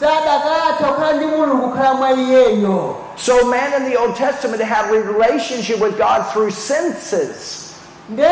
sadakatha 0.00 0.86
kukhala 0.86 1.12
ndi 1.12 1.26
mulungu 1.26 1.68
kukhala 1.68 1.94
mwa 1.94 2.10
iyeyo 2.12 2.96
So 3.16 3.44
man 3.44 3.82
in 3.82 3.90
the 3.90 3.96
Old 4.00 4.16
Testament 4.16 4.62
had 4.62 4.84
a 4.90 4.92
relationship 5.00 5.78
with 5.80 5.98
God 5.98 6.24
through 6.32 6.50
senses. 6.50 7.69
Nde 8.10 8.26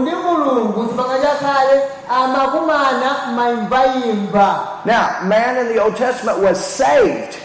ndi 0.00 0.10
mulungu 0.10 0.86
chipanga 0.88 1.18
chakale 1.18 1.82
amakumana 2.22 3.16
mayimbayimba 3.36 4.60
Now, 4.84 5.08
man 5.24 5.56
in 5.56 5.68
the 5.74 5.82
Old 5.82 5.96
Testament 5.96 6.38
was 6.40 6.58
saved. 6.64 7.36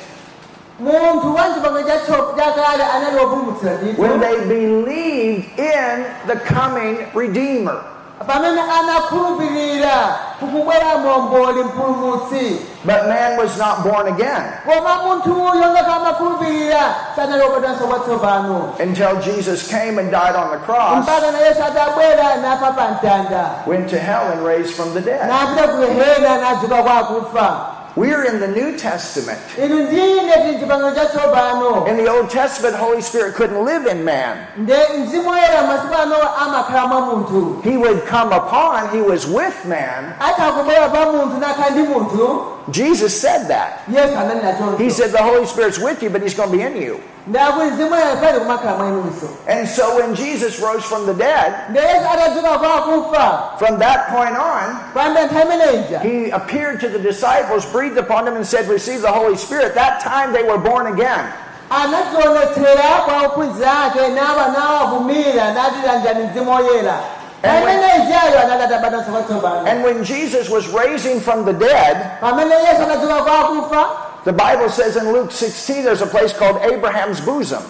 Munthu 0.80 1.36
wa 1.36 1.44
chipanga 1.54 1.84
chacho- 1.84 2.36
chakale 2.36 2.84
anali 2.84 3.18
wopulumutsidwa 3.18 3.98
when 3.98 4.20
they 4.20 4.38
believed 4.46 5.46
in 5.60 6.06
the 6.28 6.36
coming 6.54 6.98
Redeemer. 7.14 7.82
Pamene 8.28 8.62
anakhulupirira 8.62 10.16
kukubwera 10.40 10.98
momboli 10.98 11.64
mpulumutsi. 11.64 12.60
But 12.86 13.08
man 13.08 13.38
was 13.38 13.58
not 13.58 13.84
born 13.84 14.08
again. 14.08 14.44
Koma 14.66 15.04
munthuyo 15.04 15.54
ngati 15.72 15.92
amakhulupirira 15.92 16.96
sanali 17.16 17.44
wopatwanso 17.44 17.88
kwatsopano 17.88 18.74
until 18.80 19.20
Jesus 19.22 19.68
came 19.68 19.98
and 20.00 20.12
died 20.12 20.36
on 20.36 20.52
the 20.52 20.58
cross, 20.66 21.04
mpaka 21.04 21.32
na 21.32 21.40
yesu 21.40 21.60
nafa 22.42 22.72
pa 22.72 22.88
mtanda 22.92 23.50
went 23.68 23.90
to 23.90 23.98
hell, 24.00 24.32
and 24.32 24.46
raised 24.46 24.74
from 24.76 24.94
the 24.94 25.02
dead. 25.02 25.22
napita 25.30 25.68
ku 25.68 25.78
gehena 25.78 26.38
nadzuka 26.38 26.84
kwa 26.84 26.98
akufa 26.98 27.75
We're 27.96 28.26
in 28.26 28.40
the 28.42 28.48
New 28.48 28.78
Testament. 28.78 29.40
inu 29.64 29.80
ndine 29.80 30.34
tili 30.44 30.60
chipangano 30.60 30.96
chatsopano 30.96 31.88
In 31.88 31.98
the 31.98 32.08
Old 32.12 32.30
Testament, 32.30 32.74
the 32.76 32.84
Holy 32.86 33.02
Spirit 33.02 33.36
couldn't 33.36 33.66
live 33.66 33.88
in 33.92 34.04
man. 34.04 34.38
nde 34.58 34.76
mzimu 35.00 35.30
woyera 35.30 35.62
masiku 35.64 35.94
ano 36.02 36.16
amakhala 36.46 36.88
mwa 36.88 37.02
munthu 37.02 37.62
He 37.64 37.78
would 37.78 38.06
come 38.10 38.36
upon, 38.36 38.90
he 38.90 39.02
was 39.02 39.26
with 39.28 39.66
man. 39.66 40.14
Atha 42.68 42.74
kubwera 42.74 42.74
pa 42.74 42.74
munthu 42.74 42.74
nakhala 42.74 42.74
ndi 42.74 42.74
munthu 42.74 42.74
Jesus 42.74 43.22
said 43.22 43.48
that. 43.48 43.80
ananena 43.88 44.78
He 44.78 44.90
said 44.90 45.12
the 45.12 45.24
Holy 45.24 45.46
Spirit's 45.46 45.80
with 45.80 46.04
you, 46.04 46.10
but 46.10 46.22
he's 46.22 46.34
going 46.34 46.50
to 46.52 46.58
be 46.58 46.64
in 46.64 46.76
you. 46.82 47.00
ndakuti 47.28 47.66
mzimu 47.72 47.92
woyera 47.92 48.16
pali 48.16 48.40
kumakhala 48.40 48.78
mwa 48.78 48.88
inunso 48.88 49.28
And 49.48 49.68
so 49.68 49.96
when 49.98 50.16
Jesus 50.16 50.60
rose 50.62 50.84
from 50.86 51.06
the 51.06 51.14
dead, 51.14 51.54
nde 51.70 51.80
yesu 51.80 52.06
atadzuka 52.14 52.50
kwa 52.60 52.76
akufa 52.76 53.42
from 53.58 53.80
that 53.80 54.10
point 54.10 54.38
on, 54.38 54.76
panda 54.94 55.26
nthawi 55.26 55.44
imeneja 55.46 56.00
he 56.00 56.32
appeared 56.32 56.80
to 56.82 56.88
the 56.90 57.00
disciples, 57.00 57.66
breathed 57.72 57.98
upon 57.98 58.26
them, 58.26 58.36
and 58.36 58.46
said, 58.48 58.68
Receive 58.70 59.02
the 59.02 59.12
Holy 59.12 59.36
Spirit. 59.38 59.74
That 59.76 60.00
time 60.02 60.34
they 60.34 60.44
were 60.44 60.58
born 60.58 60.88
again. 60.88 61.26
Anadzionetsera 67.44 67.44
kwa 67.44 67.44
ophunzira 67.44 67.44
ake 67.44 67.44
nawa 67.44 67.44
nawavumira 67.44 67.44
nati 67.44 67.44
landirani 67.44 67.44
mzimu 67.44 67.44
woyera 67.44 67.44
And 67.44 67.66
when- 67.66 67.80
pamene 67.82 68.04
ijayo 68.04 68.40
anali 68.42 68.64
atabatanso 68.64 69.12
kwatsopano 69.12 69.68
And 69.70 69.84
when 69.86 70.04
Jesus 70.04 70.50
was 70.50 70.68
raising 70.74 71.22
from 71.22 71.46
the 71.46 71.54
dead, 71.54 71.98
pamene 72.22 72.56
yesu 72.56 72.84
anadzuka 72.84 73.16
kwa 73.24 73.40
akufa 73.40 73.86
the 74.26 74.34
Bible 74.34 74.70
says 74.70 74.96
in 74.96 75.12
Luke 75.14 75.32
16, 75.32 75.84
there's 75.84 76.02
a 76.02 76.08
place 76.08 76.34
called 76.34 76.58
Abraham's 76.64 77.22
bosom. 77.22 77.62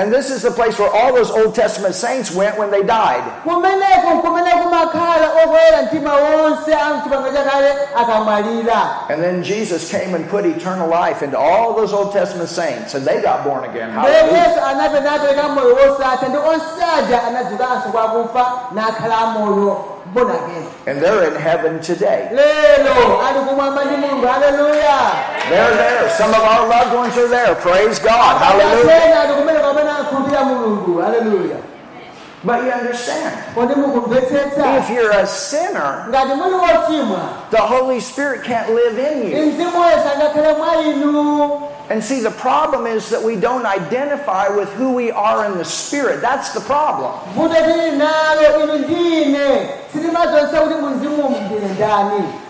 And 0.00 0.10
this 0.10 0.30
is 0.30 0.40
the 0.40 0.50
place 0.50 0.78
where 0.78 0.88
all 0.88 1.12
those 1.14 1.30
Old 1.30 1.54
Testament 1.54 1.94
saints 1.94 2.34
went 2.34 2.56
when 2.56 2.70
they 2.70 2.82
died. 2.82 3.20
kumeneko 3.44 4.20
kumene 4.22 4.50
kumakhala 4.50 5.28
okwera 5.44 5.82
mtima 5.82 6.12
wonse 6.14 6.72
a 6.72 6.94
mchipangano 6.94 7.36
chakale 7.36 7.72
akamwalira 7.96 9.08
And 9.10 9.22
then 9.22 9.42
Jesus 9.42 9.90
came 9.90 10.14
and 10.14 10.26
put 10.30 10.46
eternal 10.46 10.88
life 10.88 11.22
into 11.22 11.38
all 11.38 11.74
those 11.76 11.92
Old 11.92 12.12
Testament 12.12 12.48
saints, 12.48 12.94
and 12.94 13.04
they 13.06 13.20
got 13.20 13.44
born 13.44 13.64
again. 13.64 13.90
Hallelujah. 13.90 14.32
Yesu 20.10 20.18
anape 20.18 20.18
napereka 20.18 20.18
moyo 20.18 20.18
wosatha 20.18 20.18
ndi 20.18 20.18
onse 20.18 20.18
aja 20.18 20.18
anadzukanso 20.18 20.18
kwa 20.18 20.18
akufa 20.18 20.18
nakhala 20.18 20.18
moyo 20.18 20.18
born 20.18 20.30
again 20.30 20.66
And 20.86 21.00
they're 21.02 21.24
in 21.24 21.36
heaven 21.40 21.80
today. 21.80 22.28
lero 22.32 23.20
ali 23.28 23.40
kumwamba 23.48 23.84
ndi 23.84 23.96
mulungu 23.96 24.26
haleluya 24.26 25.00
They're 25.50 25.76
there. 25.76 26.10
Some 26.10 26.30
of 26.34 26.42
our 26.44 26.68
loved 26.68 26.94
ones 26.96 27.16
are 27.18 27.28
there. 27.28 27.54
Praise 27.54 27.98
God. 27.98 28.38
Hallelujah. 28.38 28.96
asena 28.96 29.20
ali 29.20 29.32
kumene 29.32 29.58
pamene 29.58 29.90
akhumbira 29.90 30.40
mulungu 30.44 31.00
haleluya 31.02 31.56
But 32.42 32.64
you 32.64 32.70
understand, 32.72 33.34
if 34.78 34.88
you're 34.90 35.10
a 35.12 35.26
sinner, 35.26 36.06
ngati 36.08 36.34
muli 36.34 36.54
wochimwa 36.54 37.20
the 37.50 37.60
Holy 37.60 38.00
Spirit 38.00 38.44
can't 38.44 38.70
live 38.74 38.98
in 38.98 39.28
you. 39.28 39.36
And 41.90 42.02
see, 42.04 42.20
the 42.20 42.30
problem 42.30 42.86
is 42.86 43.10
that 43.10 43.20
we 43.20 43.34
don't 43.34 43.66
identify 43.66 44.48
with 44.48 44.68
who 44.74 44.92
we 44.94 45.10
are 45.10 45.44
in 45.50 45.58
the 45.58 45.64
Spirit. 45.64 46.20
That's 46.20 46.50
the 46.54 46.60
problem. 46.60 47.12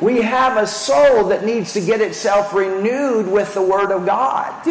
We 0.02 0.20
have 0.20 0.58
a 0.58 0.66
soul 0.66 1.24
that 1.28 1.42
needs 1.46 1.72
to 1.72 1.80
get 1.80 2.02
itself 2.02 2.52
renewed 2.52 3.26
with 3.32 3.54
the 3.54 3.62
Word 3.62 3.90
of 3.92 4.04
God. 4.04 4.62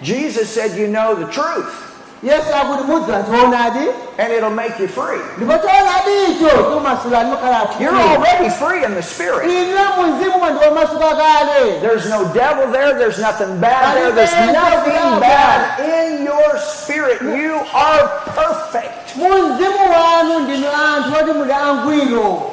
Jesus 0.00 0.48
said, 0.48 0.78
You 0.78 0.86
know 0.86 1.16
the 1.16 1.26
truth, 1.32 1.83
yesu 2.24 2.54
akuti 2.60 2.82
mudziwa 2.84 3.22
choonadi 3.22 3.86
and 4.18 4.32
it'll 4.32 4.50
make 4.50 4.78
you 4.82 4.88
free. 4.88 5.20
ndipo 5.36 5.52
choonadicho 5.58 6.48
chimasulani 6.74 7.30
mukhala 7.30 7.68
You're 7.80 7.96
already 7.96 8.48
free 8.50 8.84
in 8.84 8.94
the 8.94 9.02
Spirit. 9.02 9.44
inu 9.50 9.78
mumzimu 9.96 10.38
mwandiwo 10.38 10.74
masuka 10.74 11.16
kale 11.16 11.80
There's 11.80 12.06
no 12.08 12.24
devil 12.24 12.66
there. 12.72 12.94
There's 12.98 13.18
nothing 13.18 13.60
bad 13.60 13.94
there. 13.94 14.12
There's 14.12 14.32
nothing 14.52 15.20
bad 15.20 15.80
in 15.80 16.24
your 16.24 16.58
spirit. 16.58 17.20
You 17.22 17.54
are 17.74 18.08
perfect. 18.34 19.16
mumzimu 19.16 19.84
wanu 19.92 20.38
ndinu 20.40 20.66
anthu 20.96 21.18
oti 21.20 21.32
muli 21.32 21.52
angwiro 21.52 22.50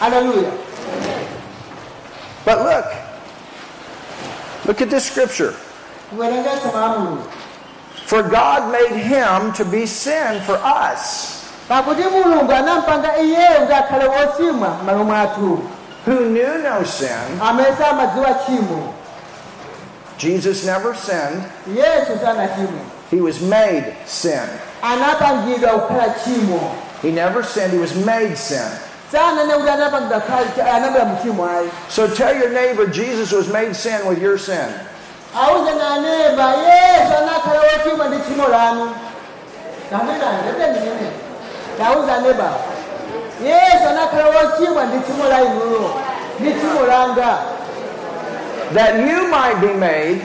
aleluya 0.00 0.50
But 2.44 2.58
look, 2.58 2.84
look 4.66 4.80
at 4.82 4.90
this 4.90 5.04
scripture. 5.06 5.54
kuwerengesa 6.10 6.68
mawu 6.74 6.84
a 6.94 6.98
mulungu 6.98 7.22
For 8.12 8.22
God 8.22 8.70
made 8.70 9.00
him 9.00 9.54
to 9.54 9.64
be 9.64 9.86
sin 9.86 10.42
for 10.42 10.56
us, 10.56 11.48
who 16.04 16.28
knew 16.28 16.58
no 16.62 16.84
sin. 16.84 17.40
Jesus 20.18 20.66
never 20.66 20.94
sinned. 20.94 21.42
He 23.10 23.22
was 23.22 23.40
made 23.40 23.96
sin. 24.04 24.46
He 27.00 27.10
never 27.12 27.42
sinned. 27.42 27.72
He 27.72 27.78
was 27.78 27.94
made 28.04 28.36
sin. 28.36 28.70
So 31.88 32.14
tell 32.14 32.34
your 32.36 32.50
neighbor 32.52 32.86
Jesus 32.88 33.32
was 33.32 33.48
made 33.50 33.74
sin 33.74 34.06
with 34.06 34.20
your 34.20 34.36
sin. 34.36 34.70
Auze 35.36 35.70
naneba 35.74 36.46
yesu 36.54 37.12
anakhala 37.18 37.60
wochimwa 37.60 38.06
ndi 38.08 38.16
tchimo 38.16 38.48
lanu. 38.48 38.94
Naenandetenimene 39.90 41.10
tauza 41.78 42.20
neba 42.20 42.50
yesu 43.44 43.88
anakhala 43.90 44.24
wochimwa 44.26 44.84
ndi 44.84 44.98
tchimo 45.00 45.24
la 45.28 45.40
inuyo 45.42 45.90
ndi 46.40 46.50
tchimo 46.54 46.86
langa. 46.86 47.38
That 48.74 48.94
you 48.94 49.28
might 49.28 49.60
be 49.60 49.66
made, 49.66 50.20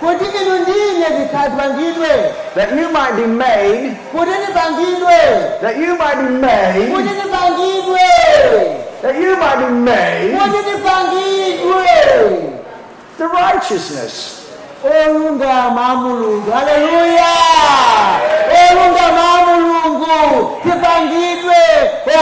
kuti 0.00 0.24
inu 0.24 0.58
ndine 0.58 1.06
zikhatipangidwe 1.18 2.08
that 2.54 2.70
you 2.72 2.88
might 2.88 3.16
be 3.16 3.26
made, 3.26 3.96
that 4.14 5.76
you 5.76 5.96
might 5.96 6.18
be 6.18 6.28
made, 6.40 7.10
that 9.02 9.14
you 9.14 9.36
might 9.36 9.58
be 9.58 9.68
made. 9.68 10.38
The 13.18 13.26
righteousness 13.28 14.39
olungama 14.84 15.86
a 15.86 15.94
mulungu 15.96 16.50
haleluya 16.50 17.26
olungama 18.70 19.22
a 19.34 19.46
mulungu 19.46 20.60
tipangidwe 20.62 21.56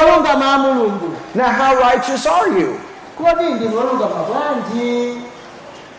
olungama 0.02 0.54
a 0.54 0.58
mulungu 0.58 1.14
Now, 1.34 1.44
how 1.52 1.76
righteous 1.76 2.26
are 2.26 2.48
you? 2.60 2.80
kodi 3.18 3.44
ndinu 3.44 3.78
olungama 3.78 4.24
bwanji 4.24 5.22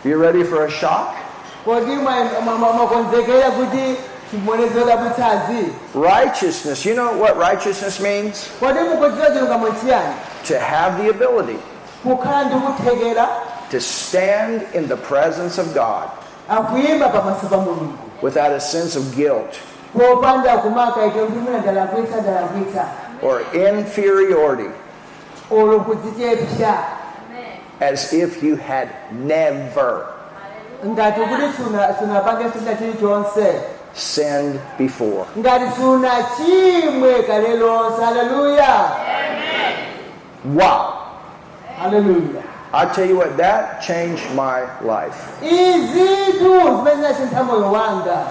You 0.04 0.22
ready 0.22 0.44
for 0.44 0.64
a 0.66 0.70
shock? 0.70 1.14
Righteousness. 5.94 6.86
You 6.86 6.94
know 6.94 7.12
what 7.18 7.36
righteousness 7.36 8.00
means? 8.00 8.48
kodi 8.60 8.78
mukudziwa 8.80 9.30
chilungamo 9.30 9.66
chiyani 9.70 10.14
To 10.48 10.58
have 10.58 11.02
the 11.02 11.10
ability 11.10 11.58
kukhala 12.02 12.44
ndi 12.44 12.54
kuthekera 12.54 13.28
to 13.70 13.80
stand 13.80 14.62
in 14.74 14.88
the 14.88 14.96
presence 14.96 15.58
of 15.60 15.74
God 15.74 16.08
akuyima 16.50 17.08
pamaso 17.08 17.46
pa 17.46 17.56
mulungu 17.56 17.92
without 18.22 18.52
a 18.52 18.60
sense 18.60 18.98
of 18.98 19.04
guilt 19.16 19.54
popanda 19.98 20.58
kumaka 20.58 21.06
ike 21.06 21.18
kuti 21.18 21.38
muna 21.38 21.58
ndalakwitsa 21.58 22.20
ndalakwitsa 22.20 22.84
or 23.22 23.40
inferiority 23.54 24.70
olo 25.50 25.86
as 27.80 28.12
if 28.12 28.42
you 28.42 28.56
had 28.56 28.88
never 29.12 30.06
ngati 30.86 31.20
kuti 31.20 31.42
suna- 31.56 31.94
sunapange 31.98 32.44
sina 32.58 32.74
chilichonse 32.74 33.54
sinned 33.94 34.60
before. 34.78 35.24
ngati 35.38 35.64
suna 35.76 36.10
chimwe 36.36 37.22
kale 37.22 37.56
lonse 37.56 38.04
haleluya 38.04 38.90
Wow. 40.54 40.92
haleluya 41.82 42.42
I 42.72 42.84
tell 42.94 43.04
you 43.08 43.16
what, 43.16 43.36
that 43.36 43.82
changed 43.82 44.22
my 44.34 44.60
life. 44.82 45.16
izitu 45.42 46.60
zimene 46.60 46.96
zinasintha 46.96 47.42
moyo 47.44 47.72
wanga 47.72 48.26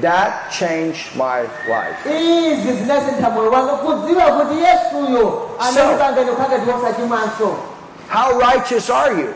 That 0.00 0.50
changed 0.50 1.14
my 1.16 1.42
life. 1.68 2.04
izi 2.06 2.72
zinasintha 2.72 3.30
moyo 3.30 3.50
wanga 3.50 3.72
kudziwa 3.72 4.22
kuti 4.24 4.54
yesuyo 4.62 5.50
anandipanga 5.60 6.22
ndikukhala 6.22 6.58
ndiwosachimwanso 6.58 7.56
How 8.08 8.38
righteous 8.40 8.90
are 8.90 9.14
you? 9.20 9.34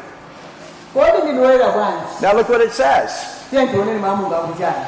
kodi 0.95 1.23
ndinoyera 1.23 1.68
bwanji 1.68 2.05
Now 2.23 2.33
look 2.35 2.49
what 2.49 2.61
it 2.64 2.73
says. 2.73 3.11
tiye 3.51 3.66
tioneni 3.66 3.99
maamunga 4.01 4.37
akuchani 4.37 4.85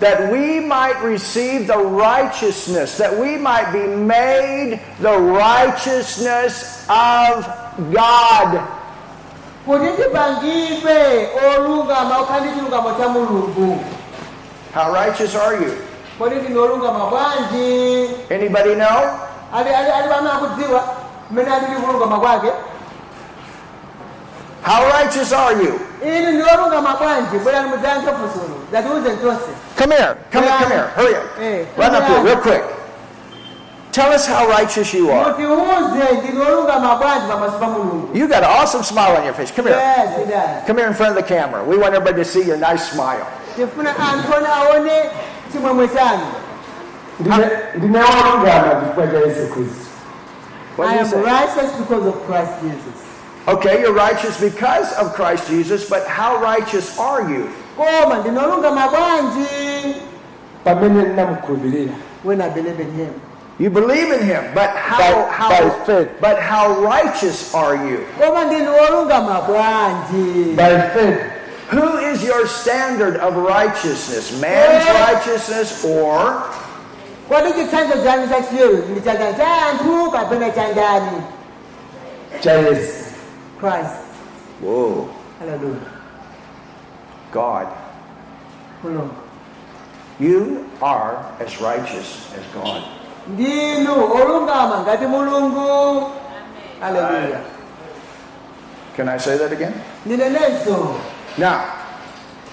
That 0.00 0.20
we 0.32 0.60
might 0.60 0.96
receive 1.02 1.66
the 1.66 1.76
righteousness, 1.78 2.98
that 2.98 3.18
we 3.18 3.36
might 3.36 3.72
be 3.72 3.84
made 3.88 4.78
the 5.00 5.18
righteousness 5.18 6.84
of 6.88 7.46
God. 7.78 8.60
kuti 9.66 10.02
tipangidwe 10.02 11.28
olungama 11.56 12.18
okhala 12.18 12.40
ndi 12.40 12.50
chilungamo 12.54 13.80
How 14.74 14.92
righteous 14.92 15.34
are 15.36 15.56
you? 15.56 15.72
kodi 16.18 16.34
ndine 16.36 16.58
olungama 16.58 17.06
bwanji 17.06 18.10
Anybody 18.30 18.74
know? 18.74 19.18
How 24.62 24.82
righteous 24.90 25.32
are 25.32 25.52
you? 25.64 25.80
inu 26.02 26.30
ndi 26.32 26.42
olungama 26.54 26.96
bwanji 26.96 27.38
bwerani 27.38 27.68
mudzayankhe 27.68 28.06
funsolo 28.10 28.54
zatiuze 28.72 29.12
ntonse 29.12 29.50
Come 29.78 29.94
here. 29.94 30.14
Come 30.32 30.46
here. 30.46 30.58
Come 30.58 30.74
here. 30.74 30.88
Hurry 30.96 31.14
up. 31.14 31.40
Eh, 31.42 31.66
Run 31.76 31.94
up 31.94 32.04
here 32.08 32.22
real 32.24 32.36
quick. 32.40 32.62
Tell 33.98 34.12
us 34.12 34.26
how 34.26 34.46
righteous 34.48 34.94
you 34.94 35.10
are. 35.10 35.24
mutiuze 35.30 36.12
ndine 36.18 36.44
olungama 36.46 36.96
bwanji 36.96 37.26
pamaso 37.28 37.58
pa 37.58 37.66
mulungu 37.66 38.16
You 38.16 38.28
got 38.28 38.42
an 38.44 38.50
awesome 38.60 38.84
smile 38.84 39.16
on 39.18 39.24
your 39.24 39.34
face. 39.34 39.50
Come 39.56 39.68
here. 39.70 39.80
yes 39.80 40.10
idali 40.26 40.66
Come 40.66 40.78
here 40.80 40.88
in 40.88 40.94
front 40.94 41.18
of 41.18 41.24
the 41.24 41.34
camera. 41.34 41.64
We 41.64 41.76
want 41.76 41.94
everybody 41.94 42.22
to 42.24 42.24
see 42.24 42.42
your 42.46 42.56
nice 42.58 42.82
smile. 42.92 43.26
tifuna 43.56 43.90
anthu 43.96 44.32
one 44.32 44.46
aone 44.46 45.10
chimwemwe 45.52 45.88
chanu 45.88 46.26
Ndine- 47.20 47.50
ndine 47.76 47.98
olungama 47.98 48.80
chifukwa 48.80 49.06
cha 49.06 49.16
yesu 49.18 49.52
khristu 49.54 49.86
What 50.76 50.88
I 50.90 50.94
you 50.94 51.00
am 51.00 51.06
say? 51.06 51.22
righteous 51.22 51.72
because 51.78 52.06
of 52.08 52.14
Christ 52.26 52.52
Jesus. 52.62 52.98
Okay, 53.48 53.80
you're 53.80 53.94
righteous 54.06 54.40
because 54.40 54.92
of 55.00 55.14
Christ 55.14 55.48
Jesus, 55.48 55.88
but 55.90 56.06
how 56.06 56.36
righteous 56.42 56.98
are 56.98 57.22
you? 57.32 57.48
Koma 57.76 58.18
ndinolungama 58.18 58.88
bwanji 58.88 59.96
pamene 60.64 61.02
ndinamukhulupirira 61.02 61.92
when 62.24 62.40
I 62.40 62.48
believe 62.50 62.80
in 62.82 62.92
him. 62.92 63.12
You 63.58 63.70
believe 63.70 64.12
in 64.12 64.22
him, 64.24 64.54
but 64.54 64.70
how, 64.70 64.98
By- 65.26 65.32
how 65.32 65.48
by 65.48 65.84
faith. 65.84 66.08
but 66.20 66.38
how 66.40 66.78
righteous 66.80 67.52
are 67.54 67.74
you? 67.88 68.06
Koma 68.18 68.44
ndinolungama 68.44 69.46
bwanji. 69.46 70.54
by 70.56 70.88
faith 70.90 71.20
Who 71.70 71.98
is 71.98 72.22
your 72.24 72.46
standard 72.46 73.16
of 73.16 73.36
righteousness? 73.36 74.30
Man's 74.40 74.84
Yeah. 74.84 75.12
righteousness 75.12 75.84
or 75.84 76.42
Kodi 77.28 77.52
chitsanzo 77.52 78.02
chanu 78.04 78.28
cha 78.28 78.40
chiyero 78.42 78.78
ndi 78.88 79.00
changa 79.00 79.32
cha 79.36 79.66
anthu 79.68 80.10
kapena 80.10 80.50
cha 80.54 80.68
ndani? 80.72 81.22
cha 82.40 82.52
yesu 82.52 83.04
Christ. 83.58 84.00
whoa, 84.62 85.08
Hallelujah. 85.40 85.92
God? 87.32 87.66
Mulungu. 88.84 89.14
You 90.20 90.64
are 90.80 91.24
as 91.40 91.60
righteous 91.60 92.30
as 92.38 92.44
God. 92.54 92.82
Ndinu 93.28 93.94
olungama 94.14 94.78
ngati 94.80 95.06
mulungu. 95.06 96.10
Hallelujah. 96.80 97.40
Can 98.96 99.08
I 99.08 99.18
say 99.18 99.38
that 99.38 99.52
again? 99.52 99.74
Ndinenenso. 100.06 100.98
Now, 101.38 101.64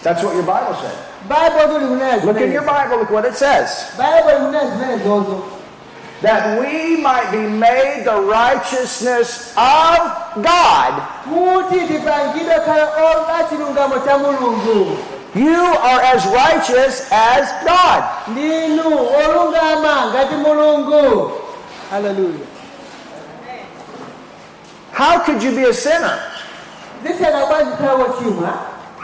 that's 0.04 0.24
what 0.24 0.36
your 0.36 0.44
Bible 0.44 0.76
said. 0.76 0.98
Bible 1.28 1.80
tuli 1.80 2.26
Look 2.26 2.42
in 2.42 2.52
your. 2.52 2.62
Bible, 2.62 2.98
look 2.98 3.10
what 3.10 3.26
it 3.26 3.36
says. 3.36 3.94
Bible 3.98 4.52
kunena. 4.52 5.52
That 6.22 6.60
we 6.60 7.02
might 7.02 7.30
be 7.32 7.46
made 7.48 8.04
the 8.06 8.22
righteousness 8.22 9.52
of 9.58 10.00
God. 10.42 11.02
Kuti 11.26 11.88
tipangidwe 11.88 12.60
khala 12.66 12.88
ola 12.98 13.48
chilungamo 13.50 14.06
cha 14.06 14.18
mulungu. 14.18 14.98
You 15.36 15.52
are 15.60 16.02
as 16.02 16.26
righteous 16.28 17.08
as 17.12 17.52
God. 17.66 18.04
ndinu 18.28 18.98
olungama 19.20 20.06
ngati 20.12 20.36
mulungu. 20.36 21.32
Haleluya 21.92 22.40
How 24.94 25.20
could 25.20 25.44
you 25.44 25.52
be 25.52 25.64
a 25.64 25.74
sinner? 25.74 26.20
Zitheka 27.04 27.46
bwanji 27.46 27.72
kukhala 27.72 27.94
wochimwa 27.94 28.54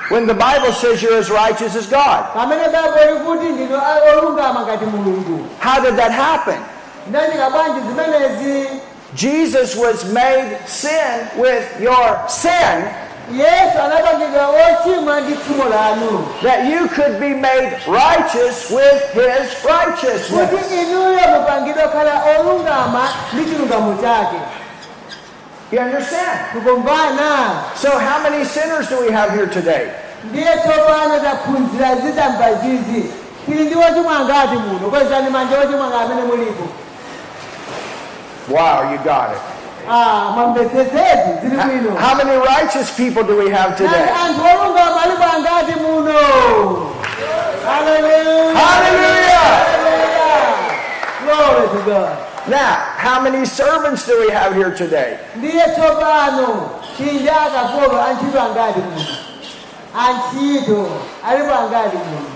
when 0.10 0.28
the 0.28 0.34
Bible 0.34 0.74
says 0.74 1.02
you're 1.02 1.18
as 1.18 1.30
righteous 1.30 1.76
as 1.76 1.86
God? 1.88 2.26
pamene 2.34 2.68
baibo 2.70 3.14
likuti 3.14 3.46
ndinu 3.52 3.76
a- 3.78 4.12
olungama 4.18 4.62
ngati 4.62 4.86
mulungu. 4.86 5.48
How 5.60 5.82
did 5.82 5.96
that 5.98 6.12
happen? 6.12 6.58
ndachita 7.10 7.50
bwanji 7.50 7.80
zimenezi? 7.88 8.70
Jesus 9.16 9.76
was 9.76 10.06
made 10.06 10.58
sin 10.66 11.28
with 11.38 11.80
your 11.82 12.20
sin 12.28 12.88
yesu 13.40 13.78
anapangidwa 13.86 14.48
ochimwa 14.50 15.22
ndi 15.22 15.34
tchimo 15.36 15.64
lanu 15.70 16.28
that 16.44 16.66
you 16.66 16.88
could 16.90 17.20
be 17.20 17.30
made 17.30 17.78
righteous 17.88 18.70
with 18.72 19.02
his 19.14 19.66
righteousness. 19.66 20.50
kuti 20.50 20.76
inuyo 20.82 21.20
mupangidwe 21.40 21.84
kukhala 21.84 22.12
olungama 22.40 23.10
ndi 23.34 23.46
chilungamo 23.46 23.98
You 25.72 25.80
understand? 25.80 26.40
So 27.76 27.90
how 27.98 28.20
many 28.24 28.44
sinners 28.44 28.90
do 28.90 29.00
we 29.00 29.12
have 29.12 29.32
here 29.32 29.48
today? 29.48 29.88
ndiye 30.24 30.52
tsopano 30.58 31.20
taphunzira 31.20 31.96
zitsamba 31.96 32.54
zizi 32.54 33.12
tili 33.46 33.64
ndi 33.64 33.76
wochimwa 33.76 34.20
ngati 34.20 34.56
muno 34.56 34.90
kwezani 34.90 35.30
manja 35.30 35.60
ochimwa 35.60 35.88
nga 35.88 36.02
amene 36.02 36.22
mulipo 36.22 36.64
Wow, 38.50 38.92
you 38.92 38.98
got 38.98 39.32
it. 39.36 39.42
Ah, 39.88 40.34
How, 41.98 42.16
many 42.16 42.36
righteous 42.38 42.96
people 42.96 43.24
do 43.24 43.36
we 43.38 43.50
have 43.50 43.76
today? 43.78 44.10
anthu 44.26 44.42
olungama 44.42 45.02
alipo 45.04 45.24
angati 45.36 45.80
muno 45.80 46.20
Hallelujah. 47.66 48.56
Hallelujah. 48.56 49.48
Hallelujah. 49.72 50.42
Glory 51.24 51.68
to 51.78 51.86
God. 51.86 52.18
Now, 52.48 52.74
how 52.98 53.22
many 53.22 53.46
servants 53.46 54.06
do 54.08 54.20
we 54.20 54.30
have 54.32 54.56
here 54.56 54.72
today? 54.76 55.18
ndiye 55.36 55.64
tsopano 55.76 56.70
chinja 56.98 57.34
akapolo 57.42 58.02
antchito 58.02 58.42
angati 58.42 58.80
muno 58.80 59.06
antchito 60.08 60.90
alipo 61.30 61.54
angati 61.54 61.98
muno 61.98 62.28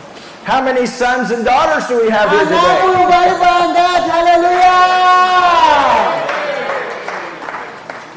How 0.46 0.62
many 0.62 0.86
sons 0.86 1.32
and 1.32 1.44
daughters 1.44 1.88
do 1.88 1.98
we 1.98 2.10
have 2.12 2.30
here 2.30 2.44
today? 2.46 2.58
anamulungu 2.60 3.14
alipo 3.24 3.46
angati 3.64 4.10
haleluya 4.10 4.72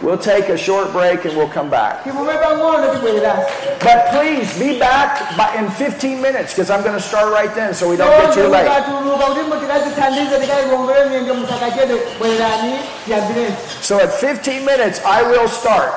We'll 0.09 0.17
take 0.17 0.49
a 0.49 0.57
short 0.57 0.91
break 0.93 1.27
and 1.27 1.37
we'll 1.37 1.53
come 1.53 1.69
back. 1.69 2.03
timume 2.05 2.33
pang'ono 2.41 2.89
tibwereranso 2.95 3.45
But 3.85 4.09
please 4.09 4.49
be 4.59 4.79
back 4.79 5.37
by, 5.37 5.53
in 5.61 5.69
15 5.71 6.23
minutes 6.23 6.55
because 6.55 6.71
I'm 6.71 6.83
going 6.83 6.97
to 6.97 7.07
start 7.11 7.31
right 7.31 7.55
then 7.55 7.75
so 7.75 7.91
we 7.91 7.97
don't 7.99 8.09
get 8.09 8.33
too 8.33 8.49
late. 8.49 8.65
mukatuluka 8.65 9.27
kuti 9.27 9.41
mutikazithandize 9.51 10.39
tikaiongole 10.41 11.05
miyenge 11.05 11.33
musakachede 11.33 11.95
bwererani 12.19 12.73
tiyambirenso 13.05 13.57
So 13.83 14.01
at 14.01 14.11
15 14.13 14.65
minutes, 14.65 15.01
I 15.05 15.23
will 15.23 15.49
start 15.49 15.93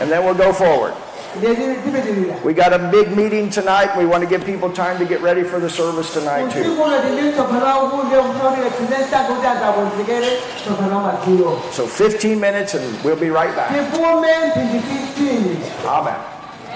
and 0.00 0.10
then 0.10 0.24
we'll 0.24 0.34
go 0.46 0.52
forward. 0.52 0.94
We 1.40 2.54
got 2.54 2.72
a 2.72 2.78
big 2.90 3.14
meeting 3.16 3.50
tonight. 3.50 3.96
We 3.96 4.06
want 4.06 4.22
to 4.22 4.28
give 4.28 4.44
people 4.44 4.70
time 4.70 4.98
to 4.98 5.04
get 5.04 5.20
ready 5.20 5.42
for 5.42 5.60
the 5.60 5.68
service 5.68 6.12
tonight 6.12 6.50
too. 6.52 6.60
usiku 6.60 6.82
uno 6.82 6.98
tindi 7.00 7.22
msonkhano 7.22 7.64
waukulu 7.66 8.02
ndiye 8.04 8.20
kufunira 8.22 8.70
tinensaka 8.70 9.24
kuti 9.24 9.46
anthu 9.46 9.64
akonzekere 9.64 10.28
msonkhano 10.62 10.96
wamadzulo 10.96 11.62
So 11.76 11.82
15 11.82 12.36
minutes 12.36 12.74
and 12.74 12.84
we'll 13.04 13.16
be 13.20 13.30
right 13.30 13.56
back. 13.56 13.68
tipume 13.68 14.28
mphindi 14.48 14.78
15 14.78 15.98
Amen. 15.98 16.14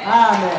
amen 0.06 0.50